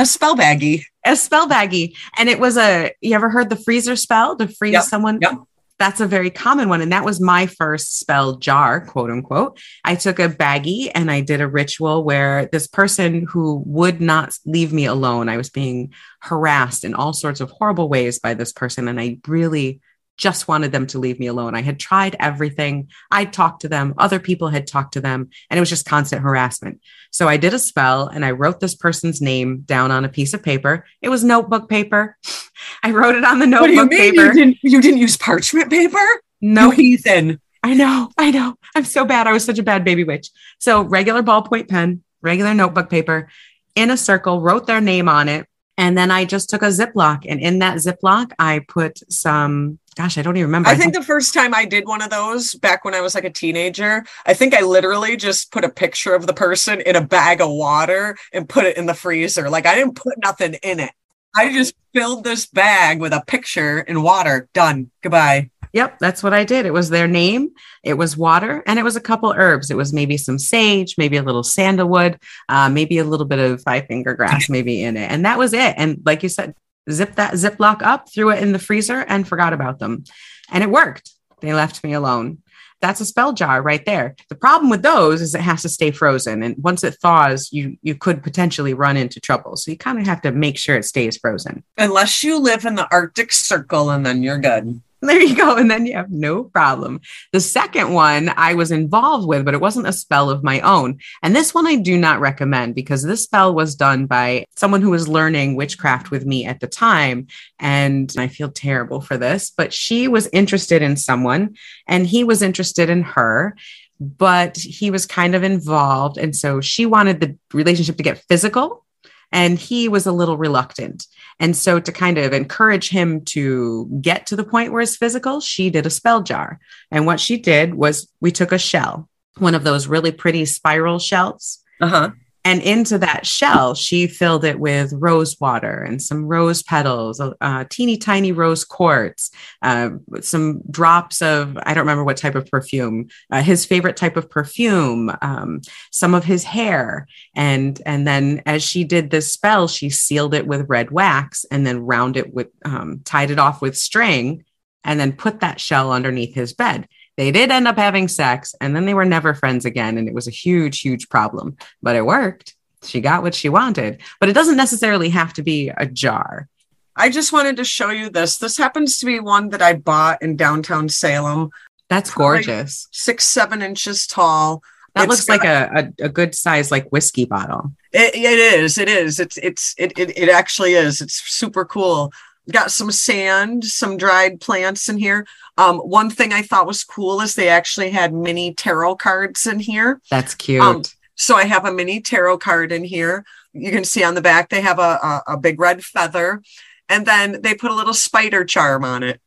[0.00, 0.82] A spell baggie.
[1.04, 1.94] a spell baggie.
[2.18, 4.36] And it was a you ever heard the freezer spell?
[4.36, 5.18] To freeze Yep, someone?
[5.20, 5.32] Yep.
[5.78, 6.80] that's a very common one.
[6.82, 9.58] And that was my first spell jar quote unquote.
[9.84, 14.28] I took a baggie and i did a ritual where this person who would not
[14.54, 18.52] leave me alone i was being harassed in all sorts of horrible ways by this
[18.52, 18.88] person.
[18.88, 19.80] And i really
[20.18, 23.94] just wanted them to leave me alone i had tried everything i'd talked to them
[23.96, 27.54] other people had talked to them and it was just constant harassment so i did
[27.54, 31.08] a spell and i wrote this person's name down on a piece of paper it
[31.08, 32.16] was notebook paper
[32.82, 34.98] i wrote it on the notebook What do you mean paper you didn't you didn't
[34.98, 36.06] use parchment paper?
[36.40, 37.40] no No heathen.
[37.62, 38.54] I know, I know.
[38.74, 39.26] I'm so bad.
[39.26, 40.30] I was such a bad baby witch.
[40.58, 43.28] So regular ballpoint pen, regular notebook paper,
[43.74, 45.46] in a circle, wrote their name on it.
[45.76, 50.16] And then I just took a Ziploc and in that Ziploc, I put some, gosh,
[50.16, 50.68] I don't even remember.
[50.68, 53.24] I think the first time I did one of those back when I was like
[53.24, 57.04] a teenager, I think I literally just put a picture of the person in a
[57.04, 59.50] bag of water and put it in the freezer.
[59.50, 60.92] Like I didn't put nothing in it.
[61.34, 64.48] I just filled this bag with a picture and water.
[64.54, 64.92] Done.
[65.02, 65.50] Goodbye.
[65.72, 66.64] Yep, that's what I did.
[66.64, 67.50] It was their name,
[67.82, 69.70] it was water, and it was a couple herbs.
[69.70, 73.62] It was maybe some sage, maybe a little sandalwood, uh, maybe a little bit of
[73.62, 75.10] five finger grass, maybe in it.
[75.10, 75.74] And that was it.
[75.76, 76.54] And like you said,
[76.90, 80.04] zip that Ziploc up, threw it in the freezer, and forgot about them.
[80.50, 81.12] And it worked.
[81.40, 82.38] They left me alone.
[82.80, 84.14] that's a spell jar right there.
[84.28, 86.42] The problem with those is it has to stay frozen.
[86.42, 89.56] And once it thaws, you you could potentially run into trouble.
[89.56, 91.64] So you kind of have to make sure it stays frozen.
[91.76, 94.80] Unless you live in the Arctic Circle and then you're good.
[95.08, 95.56] There you go.
[95.56, 97.00] And then you have no problem.
[97.32, 100.98] The second one I was involved with, but it wasn't a spell of my own.
[101.22, 104.90] And this one I do not recommend because this spell was done by someone who
[104.90, 107.28] was learning witchcraft with me at the time.
[107.60, 111.54] And I feel terrible for this, but she was interested in someone
[111.86, 113.54] and he was interested in her
[114.00, 116.18] but he was kind of involved.
[116.18, 118.84] And so she wanted the relationship to get physical,
[119.32, 121.06] and he was a little reluctant.
[121.40, 125.40] And so, to kind of encourage him to get to the point where it's physical,
[125.40, 126.58] she did a spell jar.
[126.90, 130.98] And what she did was we took a shell, one of those really pretty spiral
[130.98, 131.62] shells.
[131.80, 132.10] Uh-huh.
[132.48, 137.64] And into that shell, she filled it with rose water and some rose petals, uh,
[137.68, 139.30] teeny tiny rose quartz,
[139.60, 139.90] uh,
[140.22, 144.30] some drops of, I don't remember what type of perfume, uh, his favorite type of
[144.30, 147.06] perfume, um, some of his hair.
[147.36, 151.66] And, and then as she did this spell, she sealed it with red wax and
[151.66, 154.46] then round it with, um, tied it off with string
[154.84, 156.88] and then put that shell underneath his bed.
[157.18, 159.98] They did end up having sex and then they were never friends again.
[159.98, 162.54] And it was a huge, huge problem, but it worked.
[162.84, 166.48] She got what she wanted, but it doesn't necessarily have to be a jar.
[166.94, 168.38] I just wanted to show you this.
[168.38, 171.50] This happens to be one that I bought in downtown Salem.
[171.88, 172.86] That's gorgeous.
[172.92, 174.62] Six, seven inches tall.
[174.94, 177.72] That It's looks got- like a, a, a good size, like whiskey bottle.
[177.92, 178.78] It, it is.
[178.78, 179.18] It is.
[179.18, 181.00] It's it's it, it it actually is.
[181.00, 182.12] It's super cool.
[182.50, 185.26] Got some sand, some dried plants in here.
[185.58, 189.58] Um, one thing I thought was cool is they actually had mini tarot cards in
[189.58, 190.00] here.
[190.10, 190.62] That's cute.
[190.62, 190.82] Um,
[191.16, 193.24] So I have a mini tarot card in here.
[193.52, 196.42] You can see on the back they have a a, a big red feather,
[196.88, 199.20] and then they put a little spider charm on it.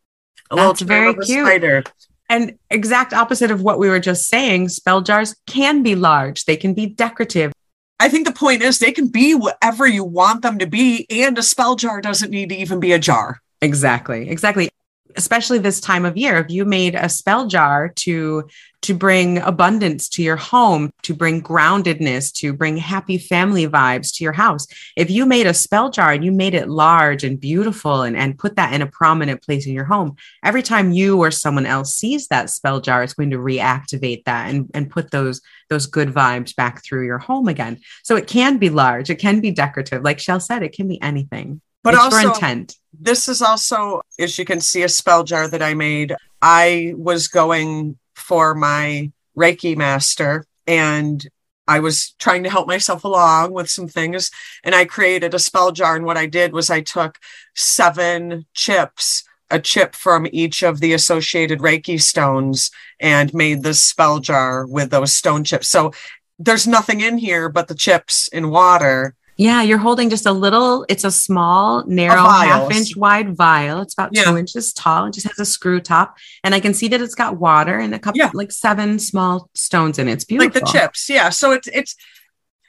[0.52, 1.46] A That's very cute.
[1.46, 1.84] Spider.
[2.30, 6.56] and exact opposite of what we were just saying, spell jars can be large, they
[6.56, 7.52] can be decorative.
[8.00, 11.38] I think the point is they can be whatever you want them to be, and
[11.38, 13.42] a spell jar doesn't need to even be a jar.
[13.62, 14.30] Exactly.
[14.30, 14.70] Exactly.
[15.16, 18.48] Especially this time of year, if you made a spell jar to
[18.82, 24.24] to bring abundance to your home, to bring groundedness, to bring happy family vibes to
[24.24, 24.66] your house.
[24.98, 28.40] If you made a spell jar and you made it large and beautiful and, and
[28.40, 31.94] put that in a prominent place in your home, every time you or someone else
[31.94, 36.10] sees that spell jar, it's going to reactivate that and, and put those those good
[36.10, 37.80] vibes back through your home again.
[38.04, 40.04] So it can be large, it can be decorative.
[40.04, 41.62] Like Chelle said, it can be anything.
[41.84, 42.78] But it's also, intent.
[42.94, 46.16] this is also, as you can see, a spell jar that I made.
[46.42, 51.28] I was going for my Reiki master and
[51.68, 54.30] I was trying to help myself along with some things.
[54.64, 55.96] And I created a spell jar.
[55.96, 57.18] And what I did was I took
[57.56, 64.20] seven chips, a chip from each of the associated Reiki stones, and made this spell
[64.20, 65.68] jar with those stone chips.
[65.68, 65.94] So
[66.38, 69.16] there's nothing in here but the chips in water.
[69.38, 73.82] Yeah, you're holding just a little, it's a small, narrow, half inch wide vial.
[73.82, 74.26] It's about Yeah.
[74.26, 75.06] two inches tall.
[75.08, 76.18] It just has a screw top.
[76.44, 78.30] And I can see that it's got water and a couple, Yeah.
[78.34, 80.14] like seven small stones in it.
[80.14, 80.54] It's beautiful.
[80.62, 81.96] like the chips yeah so it's it's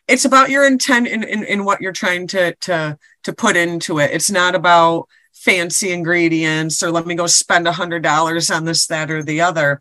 [0.09, 3.99] it's about your intent in, in in what you're trying to to to put into
[3.99, 8.65] it it's not about fancy ingredients or let me go spend a hundred dollars on
[8.65, 9.81] this that or the other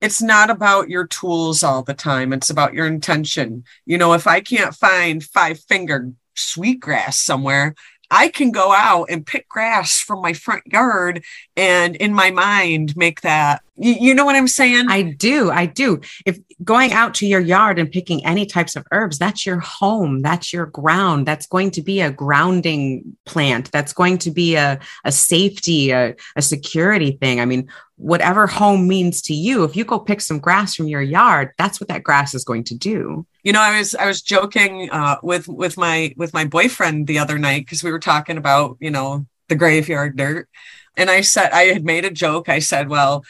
[0.00, 4.26] it's not about your tools all the time it's about your intention you know if
[4.26, 7.74] i can't find five finger sweetgrass somewhere
[8.10, 11.22] I can go out and pick grass from my front yard
[11.56, 13.62] and in my mind make that.
[13.76, 14.86] You, you know what I'm saying?
[14.88, 15.50] I do.
[15.50, 16.00] I do.
[16.26, 20.22] If going out to your yard and picking any types of herbs, that's your home.
[20.22, 21.24] That's your ground.
[21.24, 23.70] That's going to be a grounding plant.
[23.70, 27.40] That's going to be a, a safety, a, a security thing.
[27.40, 31.02] I mean, whatever home means to you, if you go pick some grass from your
[31.02, 33.24] yard, that's what that grass is going to do.
[33.42, 37.18] You know i was i was joking uh with with my with my boyfriend the
[37.18, 40.48] other night because we were talking about you know the graveyard dirt.
[40.96, 42.48] And i said i had made a joke.
[42.48, 43.24] I said well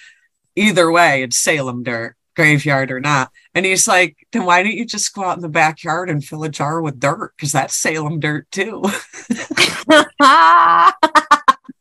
[0.56, 3.30] either way it's salem dirt graveyard or not.
[3.54, 6.44] And he's like then why don't you just go out in the backyard and fill
[6.44, 7.32] a jar with dirt?
[7.36, 8.84] Because that's salem dirt too.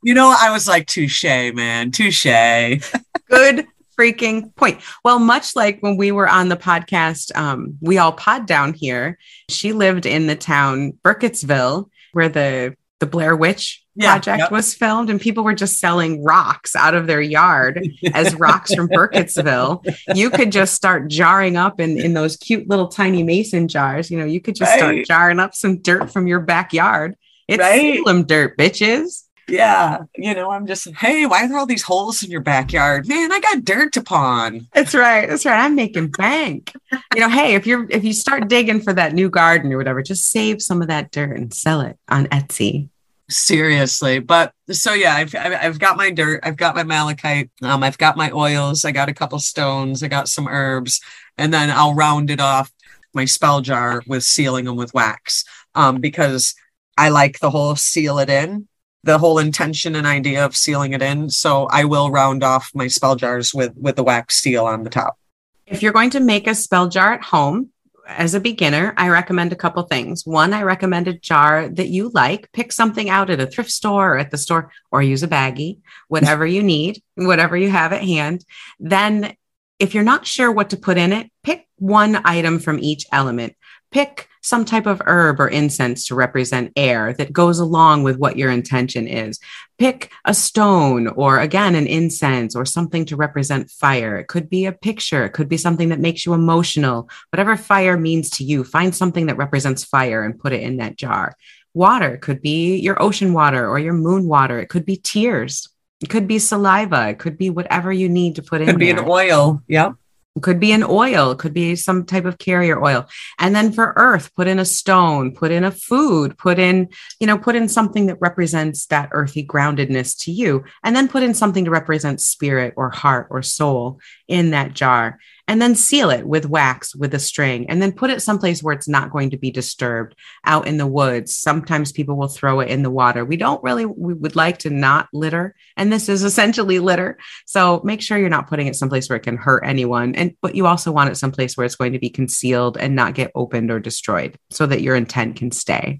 [0.01, 2.23] You know i was like touche man touche.
[3.29, 3.67] Good
[3.99, 4.81] freaking point.
[5.03, 9.17] Well, much like when we were on the podcast, um, we all pod down here.
[9.49, 14.51] She lived in the town Burkittsville, where the the Blair Witch Yeah, project yep.
[14.51, 17.81] was filmed, and people were just selling rocks out of their yard
[18.13, 19.85] as rocks from Burkittsville.
[20.13, 24.11] You could just start jarring up in in those cute little tiny mason jars.
[24.11, 27.15] You know, you could just start jarring up some dirt from your backyard.
[27.47, 27.95] It's Right.
[27.97, 29.23] Salem dirt, bitches.
[29.49, 29.99] Yeah.
[30.15, 33.07] You know, I'm just, hey, why are there all these holes in your backyard?
[33.07, 34.67] Man, I got dirt to pawn.
[34.73, 35.27] That's right.
[35.29, 35.59] That's right.
[35.59, 36.73] I'm making bank.
[37.15, 40.01] you know, hey, if you're if you start digging for that new garden or whatever,
[40.01, 42.89] just save some of that dirt and sell it on Etsy.
[43.31, 47.99] Seriously, but so yeah, I've I've got my dirt, I've got my malachite, um, I've
[47.99, 50.99] got my oils, I got a couple stones, I got some herbs,
[51.37, 52.71] and then I'll round it off
[53.13, 55.45] my spell jar with sealing them with wax,
[55.75, 56.55] um, because
[56.97, 58.67] I like the whole seal it in,
[59.03, 61.29] the whole intention and idea of sealing it in.
[61.29, 64.89] So I will round off my spell jars with with the wax seal on the
[64.89, 65.17] top.
[65.65, 67.69] If you're going to make a spell jar at home,
[68.09, 70.25] as a beginner, I recommend a couple things.
[70.25, 72.51] One, I recommend a jar that you like.
[72.53, 75.79] Pick something out at a thrift store or at the store, or use a baggie,
[76.07, 78.43] whatever you need, whatever you have at hand.
[78.79, 79.35] Then,
[79.77, 83.55] if you're not sure what to put in it, pick one item from each element.
[83.91, 88.37] Pick some type of herb or incense to represent air that goes along with what
[88.37, 89.39] your intention is.
[89.77, 94.17] Pick a stone or again, an incense or something to represent fire.
[94.17, 95.25] It could be a picture.
[95.25, 97.09] It could be something that makes you emotional.
[97.31, 100.95] Whatever fire means to you, find something that represents fire and put it in that
[100.95, 101.35] jar.
[101.73, 104.59] Water could be your ocean water or your moon water.
[104.59, 105.69] It could be tears.
[106.01, 107.09] It could be saliva.
[107.09, 109.61] It could be whatever you need to put Could in Could be there an oil.
[109.67, 109.93] Yep.
[110.41, 113.07] Could be an oil could be some type of carrier oil.
[113.39, 117.27] And then for earth put in a stone put in a food put in you
[117.27, 120.63] know put in something that represents that earthy groundedness to you.
[120.83, 125.19] And then put in something to represent spirit or heart or soul in that jar
[125.49, 128.75] and then seal it with wax with a string and then put it someplace where
[128.75, 131.35] it's not going to be disturbed out in the woods.
[131.35, 133.25] Sometimes people will throw it in the water.
[133.25, 137.17] We don't really we would like to not litter and this is essentially litter.
[137.47, 140.53] So make sure you're not putting it someplace where it can hurt anyone and but
[140.53, 143.71] you also want it someplace where it's going to be concealed and not get opened
[143.71, 145.99] or destroyed so that your intent can stay.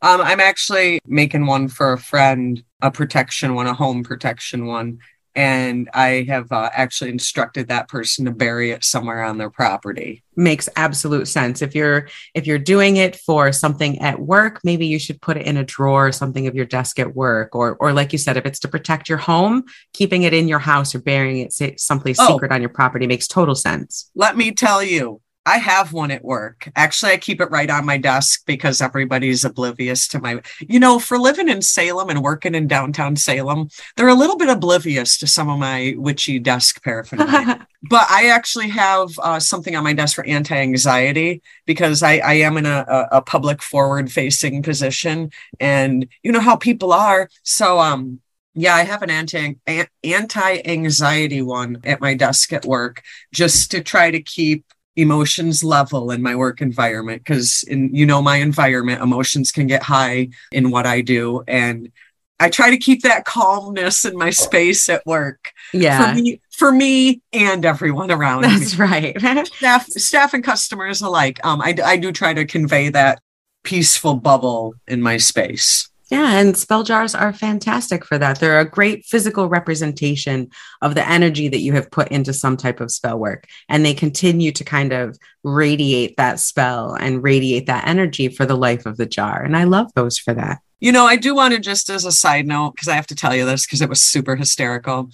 [0.00, 5.00] Um, I'm actually making one for a friend, a protection one, a home protection one.
[5.36, 10.22] And I have uh, actually instructed that person to bury it somewhere on their property.
[10.34, 14.98] makes absolute sense if you're if you're doing it for something at work maybe you
[14.98, 17.90] should put it in a drawer or something of your desk at work or or
[17.94, 19.64] like you said if it's to protect your home
[19.94, 22.32] keeping it in your house or burying it someplace Oh.
[22.34, 26.24] secret on your property makes total sense Let me tell you, I have one at
[26.24, 26.68] work.
[26.74, 30.98] Actually, I keep it right on my desk because everybody's oblivious to my, you know,
[30.98, 35.28] for living in Salem and working in downtown Salem, they're a little bit oblivious to
[35.28, 37.64] some of my witchy desk paraphernalia.
[37.88, 42.56] but I actually have uh, something on my desk for anti-anxiety because I, I am
[42.56, 45.30] in a, a, public forward-facing position,
[45.60, 47.28] and you know how people are.
[47.44, 48.20] So, um,
[48.54, 53.82] yeah, I have an anti an- anti-anxiety one at my desk at work just to
[53.82, 54.64] try to keep
[54.96, 59.82] emotions level in my work environment because in you know my environment emotions can get
[59.82, 61.92] high in what I do and
[62.38, 65.52] I try to keep that calmness in my space at work.
[65.72, 66.12] Yeah.
[66.12, 68.48] for me for me and everyone around me.
[68.48, 69.18] That's right.
[69.46, 71.38] Staff staff and customers alike.
[71.44, 73.20] Um I, I do try to convey that
[73.64, 78.38] peaceful bubble in my space Yeah, and spell jars are fantastic for that.
[78.38, 80.50] They're a great physical representation
[80.80, 83.48] of the energy that you have put into some type of spell work.
[83.68, 88.56] And they continue to kind of radiate that spell and radiate that energy for the
[88.56, 89.42] life of the jar.
[89.42, 90.60] And I love those for that.
[90.78, 93.16] You know, I do want to just as a side note, because I have to
[93.16, 95.10] tell you this because it was super hysterical.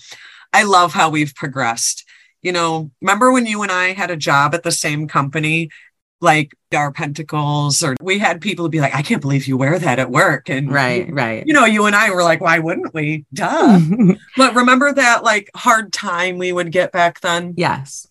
[0.53, 2.05] I love how we've progressed.
[2.43, 5.71] You know, remember when you and I had a job at the same company,
[6.23, 9.99] like our pentacles, or we had people be like, I can't believe you wear that
[9.99, 10.49] at work.
[10.49, 11.45] And Right, right.
[11.47, 13.27] you know, you and I were like, why wouldn't we?
[13.35, 13.81] Duh.
[14.37, 17.55] but remember that like hard time we would get back then?
[17.57, 18.07] yes.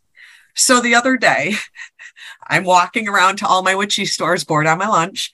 [0.53, 1.53] So the other day,
[2.49, 5.31] I'm walking around to all my witchy stores, bored on my lunch.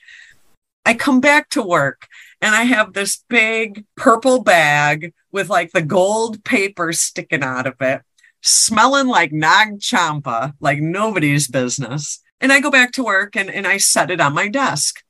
[0.85, 2.07] I come back to work
[2.39, 7.75] and I have this big purple bag with like the gold paper sticking out of
[7.81, 8.03] it,
[8.41, 12.21] smelling like Nag Champa, like nobody's business.
[12.39, 15.03] And I go back to work and, and I set it on my desk.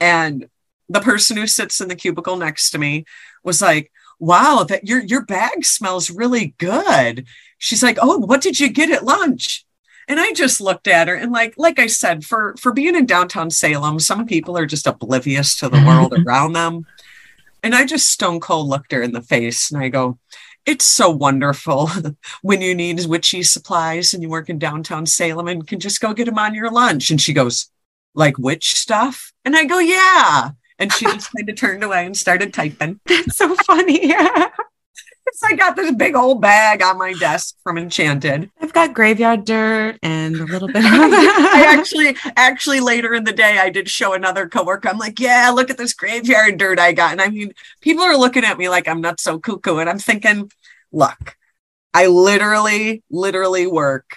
[0.00, 0.48] And
[0.88, 3.04] the person who sits in the cubicle next to me
[3.42, 7.26] was like, wow, that your your bag smells really good.
[7.58, 9.64] She's like, "Oh, what did you get at lunch?"
[10.08, 13.06] And I just looked at her and like like I said, for for being in
[13.06, 16.86] downtown Salem, some people are just oblivious to the world around them.
[17.62, 20.18] And I just stone cold looked her in the face and I go,
[20.66, 21.90] it's so wonderful
[22.42, 26.12] when you need witchy supplies and you work in downtown Salem and can just go
[26.12, 27.10] get them on your lunch.
[27.10, 27.70] And she goes,
[28.14, 29.32] like witch stuff?
[29.44, 30.50] And I go, yeah.
[30.78, 33.00] And she just kind of turned away and started typing.
[33.06, 34.12] That's so funny.
[35.42, 38.50] I got this big old bag on my desk from Enchanted.
[38.60, 43.32] I've got graveyard dirt and a little bit of I actually, actually later in the
[43.32, 44.88] day, I did show another coworker.
[44.88, 47.12] I'm like, yeah, look at this graveyard dirt I got.
[47.12, 49.78] And I mean, people are looking at me like I'm not so cuckoo.
[49.78, 50.50] And I'm thinking,
[50.92, 51.36] look,
[51.92, 54.16] I literally, literally work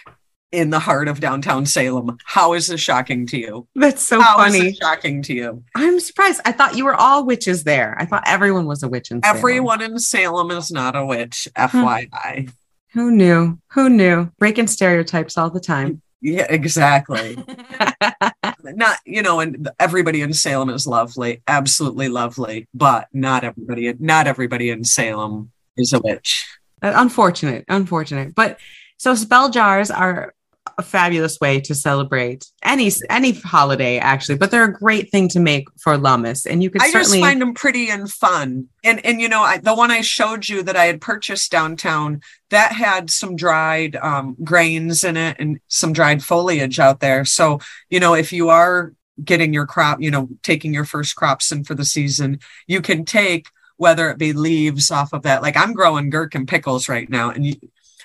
[0.52, 2.18] in the heart of downtown Salem.
[2.26, 3.68] How is this shocking to you?
[3.76, 4.74] That's so How is funny.
[4.74, 5.64] shocking to you?
[5.76, 6.42] I'm surprised.
[6.46, 7.96] I thought you were all witches there.
[8.00, 9.38] I thought everyone was a witch in Salem.
[9.38, 12.52] Everyone in Salem is not a witch, FYI.
[12.94, 13.60] Who knew?
[13.74, 14.32] Who knew?
[14.40, 16.02] Breaking stereotypes all the time.
[16.22, 17.38] Yeah, exactly.
[18.64, 24.28] not you know and everybody in salem is lovely absolutely lovely but not everybody not
[24.28, 26.46] everybody in salem is a witch
[26.82, 28.36] Uh, unfortunate, unfortunate.
[28.36, 28.60] But
[28.98, 30.34] so spell jars are
[30.78, 35.40] a fabulous way to celebrate any any holiday actually, but they're a great thing to
[35.40, 38.68] make for Lammas, and you could i just certainly find them pretty and fun.
[38.84, 42.22] And and you know I, the one i showed you that i had purchased downtown
[42.50, 47.26] that had some dried um, grains in it and some dried foliage out there.
[47.26, 47.60] So
[47.90, 48.94] you know if you are
[49.24, 53.06] getting your crop you know taking your first crops in for the season you can
[53.06, 53.48] take
[53.78, 57.46] whether it be leaves off of that like i'm growing gherkin pickles right now and
[57.46, 57.56] you,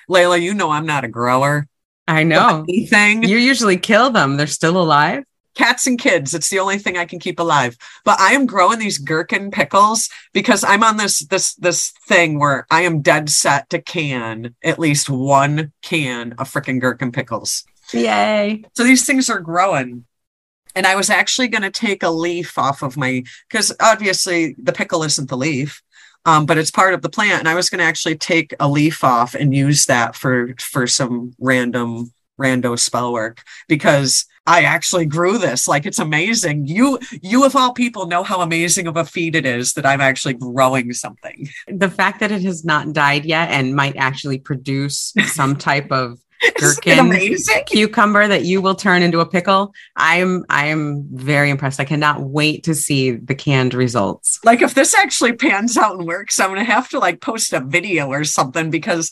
[0.09, 1.67] Laylla you know i'm not a grower
[2.07, 2.65] I know.
[2.69, 5.23] anything you usually kill them; they're still alive.
[5.55, 7.77] cats and kids it's the only thing i can keep alive.
[8.03, 12.67] But i am growing these gherkin pickles because i'm on this this this thing where
[12.69, 17.63] i am dead set to can at least one can of freaking gherkin pickles.
[17.93, 18.63] Yay!
[18.75, 20.05] so these things are growing.
[20.75, 24.73] And i was actually going to take a leaf off of my because obviously the
[24.73, 25.81] pickle isn't the leaf
[26.25, 28.67] um, but it's part of the plant and i was going to actually take a
[28.67, 35.05] leaf off and use that for for some random rando spell work because I actually
[35.05, 35.67] grew this.
[35.67, 36.67] Like it's amazing.
[36.67, 40.01] You you of all people know how amazing of a feat it is that I'm
[40.01, 41.49] actually growing something.
[41.67, 46.19] The fact that it has not died yet and might actually produce some type of
[46.59, 47.37] Gherkin.
[47.65, 51.79] cucumber that you will turn into a pickle, I'm I am very impressed.
[51.79, 54.39] I cannot wait to see the canned results.
[54.43, 57.59] Like if this actually pans out and works, I'm gonna have to like post a
[57.59, 59.11] video or something because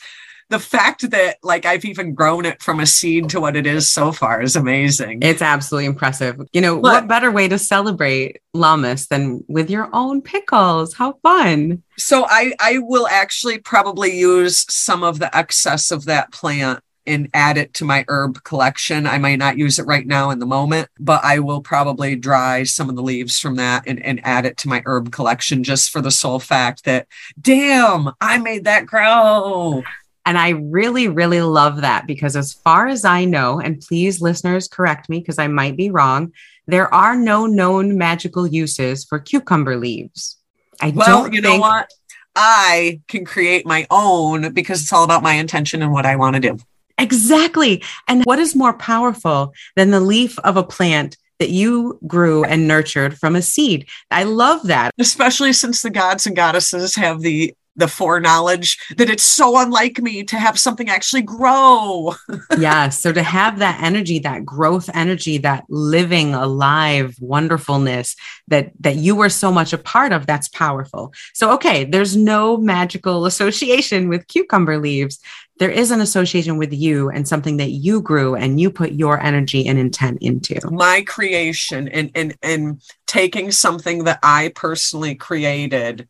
[0.49, 3.89] the fact that like I've even grown it from a seed to what it is
[3.89, 5.19] so far is amazing.
[5.23, 6.39] It's absolutely impressive.
[6.53, 6.83] You know, Look.
[6.83, 10.93] what better way to celebrate Lammas than with your own pickles?
[10.93, 11.81] How fun.
[11.97, 17.29] So I I will actually probably use some of the excess of that plant and
[17.33, 19.05] add it to my herb collection.
[19.05, 22.63] I might not use it right now in the moment, but I will probably dry
[22.63, 25.91] some of the leaves from that and, and add it to my herb collection just
[25.91, 27.07] for the sole fact that
[27.39, 29.83] damn, I made that grow.
[30.25, 34.69] And I really, really love that because, as far as I know, and please, listeners,
[34.69, 36.31] correct me because I might be wrong,
[36.65, 40.37] there are no known magical uses for cucumber leaves.
[40.79, 41.89] I Well, don't you know what?
[42.35, 46.35] I can create my own because it's all about my intention and what I want
[46.35, 46.57] to do.
[46.97, 47.83] Exactly.
[48.07, 52.67] And what is more powerful than the leaf of a plant that you grew and
[52.67, 53.87] nurtured from a seed?
[54.11, 54.91] I love that.
[54.99, 60.23] especially since the gods and goddesses have the the foreknowledge that it's so unlike me
[60.23, 62.13] to have something actually grow.
[62.57, 62.89] yeah.
[62.89, 68.15] So to have that energy, that growth energy, that living alive wonderfulness
[68.47, 71.13] that that you were so much a part of, that's powerful.
[71.33, 75.19] So okay, there's no magical association with cucumber leaves.
[75.59, 79.21] There is an association with you and something that you grew and you put your
[79.21, 80.59] energy and intent into.
[80.71, 86.07] My creation and and and taking something that I personally created,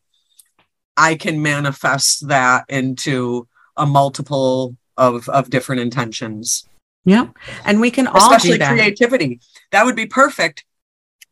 [0.96, 6.66] I can manifest that into a multiple of of different intentions.
[7.06, 7.28] Yeah.
[7.66, 8.72] And we can all especially do that.
[8.72, 9.42] creativity.
[9.72, 10.64] That would be perfect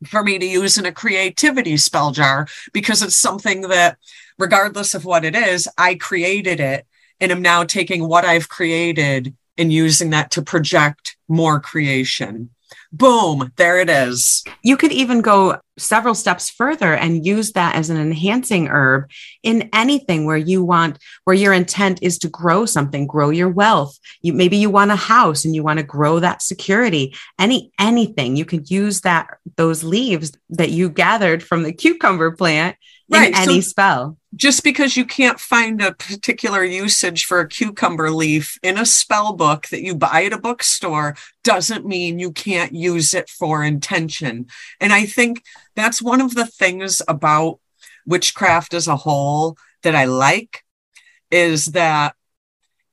[0.05, 3.97] for me to use in a creativity spell jar because it's something that,
[4.37, 6.85] regardless of what it is, I created it
[7.21, 12.49] and am now taking what I've created and using that to project more creation.
[12.91, 14.43] Boom, there it is.
[14.63, 19.09] you could even go several steps further and use that as an enhancing herb
[19.43, 23.97] in anything where you want where your intent is to grow something grow your wealth.
[24.21, 27.15] You maybe you want a house and you want to grow that security.
[27.39, 28.35] Any anything.
[28.35, 32.75] You could use that those leaves that you gathered from the cucumber plant
[33.09, 34.17] in Right, so- any spell.
[34.33, 39.33] Just because you can't find a particular usage for a cucumber leaf in a spell
[39.33, 44.45] book that you buy at a bookstore doesn't mean you can't use it for intention.
[44.79, 45.43] And I think
[45.75, 47.59] that's one of the things about
[48.05, 50.63] witchcraft as a whole that I like
[51.29, 52.15] is that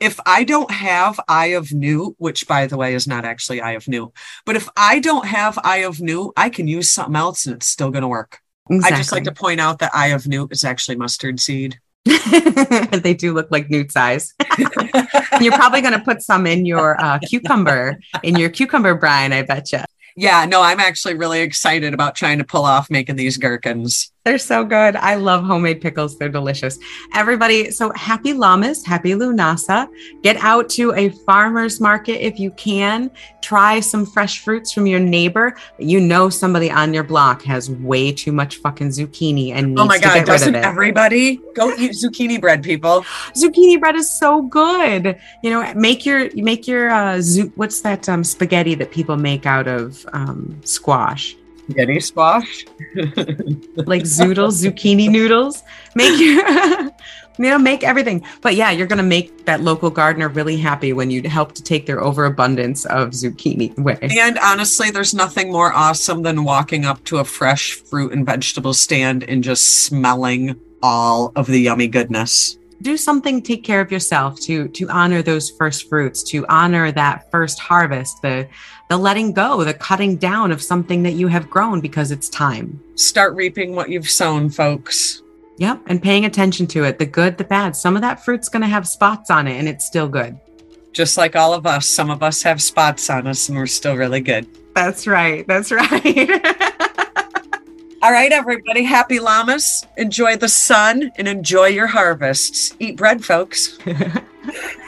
[0.01, 3.73] if I don't have Eye of Newt, which by the way is not actually Eye
[3.73, 4.13] of Newt,
[4.47, 7.67] but if I don't have Eye of Newt, I can use something else and it's
[7.67, 8.39] still going to work.
[8.71, 11.81] I just like to point out that Eye of Newt is actually mustard seed.
[12.05, 14.35] they do look like newt size.
[15.41, 19.43] You're probably going to put some in your uh, cucumber, in your cucumber brine, I
[19.43, 19.81] bet you.
[20.21, 24.11] Yeah, no, I'm actually really excited about trying to pull off making these gherkins.
[24.25, 24.95] They're so good.
[24.97, 26.19] I love homemade pickles.
[26.19, 26.79] They're delicious.
[27.15, 29.89] Everybody, so happy Lammas, happy Lunasa.
[30.23, 33.11] Get out to a farmer's market if you can.
[33.41, 35.57] Try some fresh fruits from your neighbor.
[35.79, 39.87] You know somebody on your block has way too much fucking zucchini and needs oh
[39.87, 40.67] my to god, get rid doesn't of it.
[40.67, 43.07] everybody go eat zucchini bread, people?
[43.35, 45.19] zucchini bread is so good.
[45.43, 49.47] You know, make your make your uh zu- what's that um spaghetti that people make
[49.47, 51.35] out of um squash?
[51.69, 52.65] Spaghetti squash.
[53.77, 55.63] Like zoodles, zucchini noodles.
[55.95, 56.49] Make your
[57.39, 58.25] you know, make everything.
[58.41, 61.87] But yeah, you're gonna make that local gardener really happy when you help to take
[61.87, 63.99] their overabundance of zucchini away.
[64.01, 68.75] And honestly, there's nothing more awesome than walking up to a fresh fruit and vegetable
[68.75, 72.57] stand and just smelling all of the yummy goodness.
[72.83, 77.29] do something take care of yourself to to honor those first fruits to honor that
[77.33, 78.47] first harvest the
[78.89, 82.81] the letting go the cutting down of something that you have grown because it's time
[82.97, 85.23] Start reaping what you've sown, folks.
[85.59, 88.63] yep and paying attention to it the good the bad some of that fruit's going
[88.63, 90.39] to have spots on it and it's still good
[90.93, 93.97] Just like all of us, some of us have spots on us and we're still
[93.97, 94.47] really good.
[94.75, 96.29] that's right that's right
[98.01, 98.85] All right, everybody.
[98.85, 99.85] Happy Lammas.
[99.97, 102.73] Enjoy the sun and enjoy your harvests.
[102.79, 103.77] Eat bread, folks.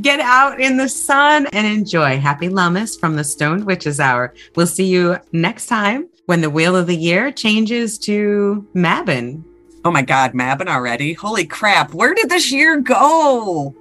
[0.00, 4.66] get out in the sun and enjoy happy Lammas from the stoned witches hour we'll
[4.66, 9.42] see you next time when the wheel of the year changes to Mabon
[9.84, 11.12] Oh my God, Mabon already.
[11.12, 11.94] Holy crap.
[11.94, 13.74] Where did this year go?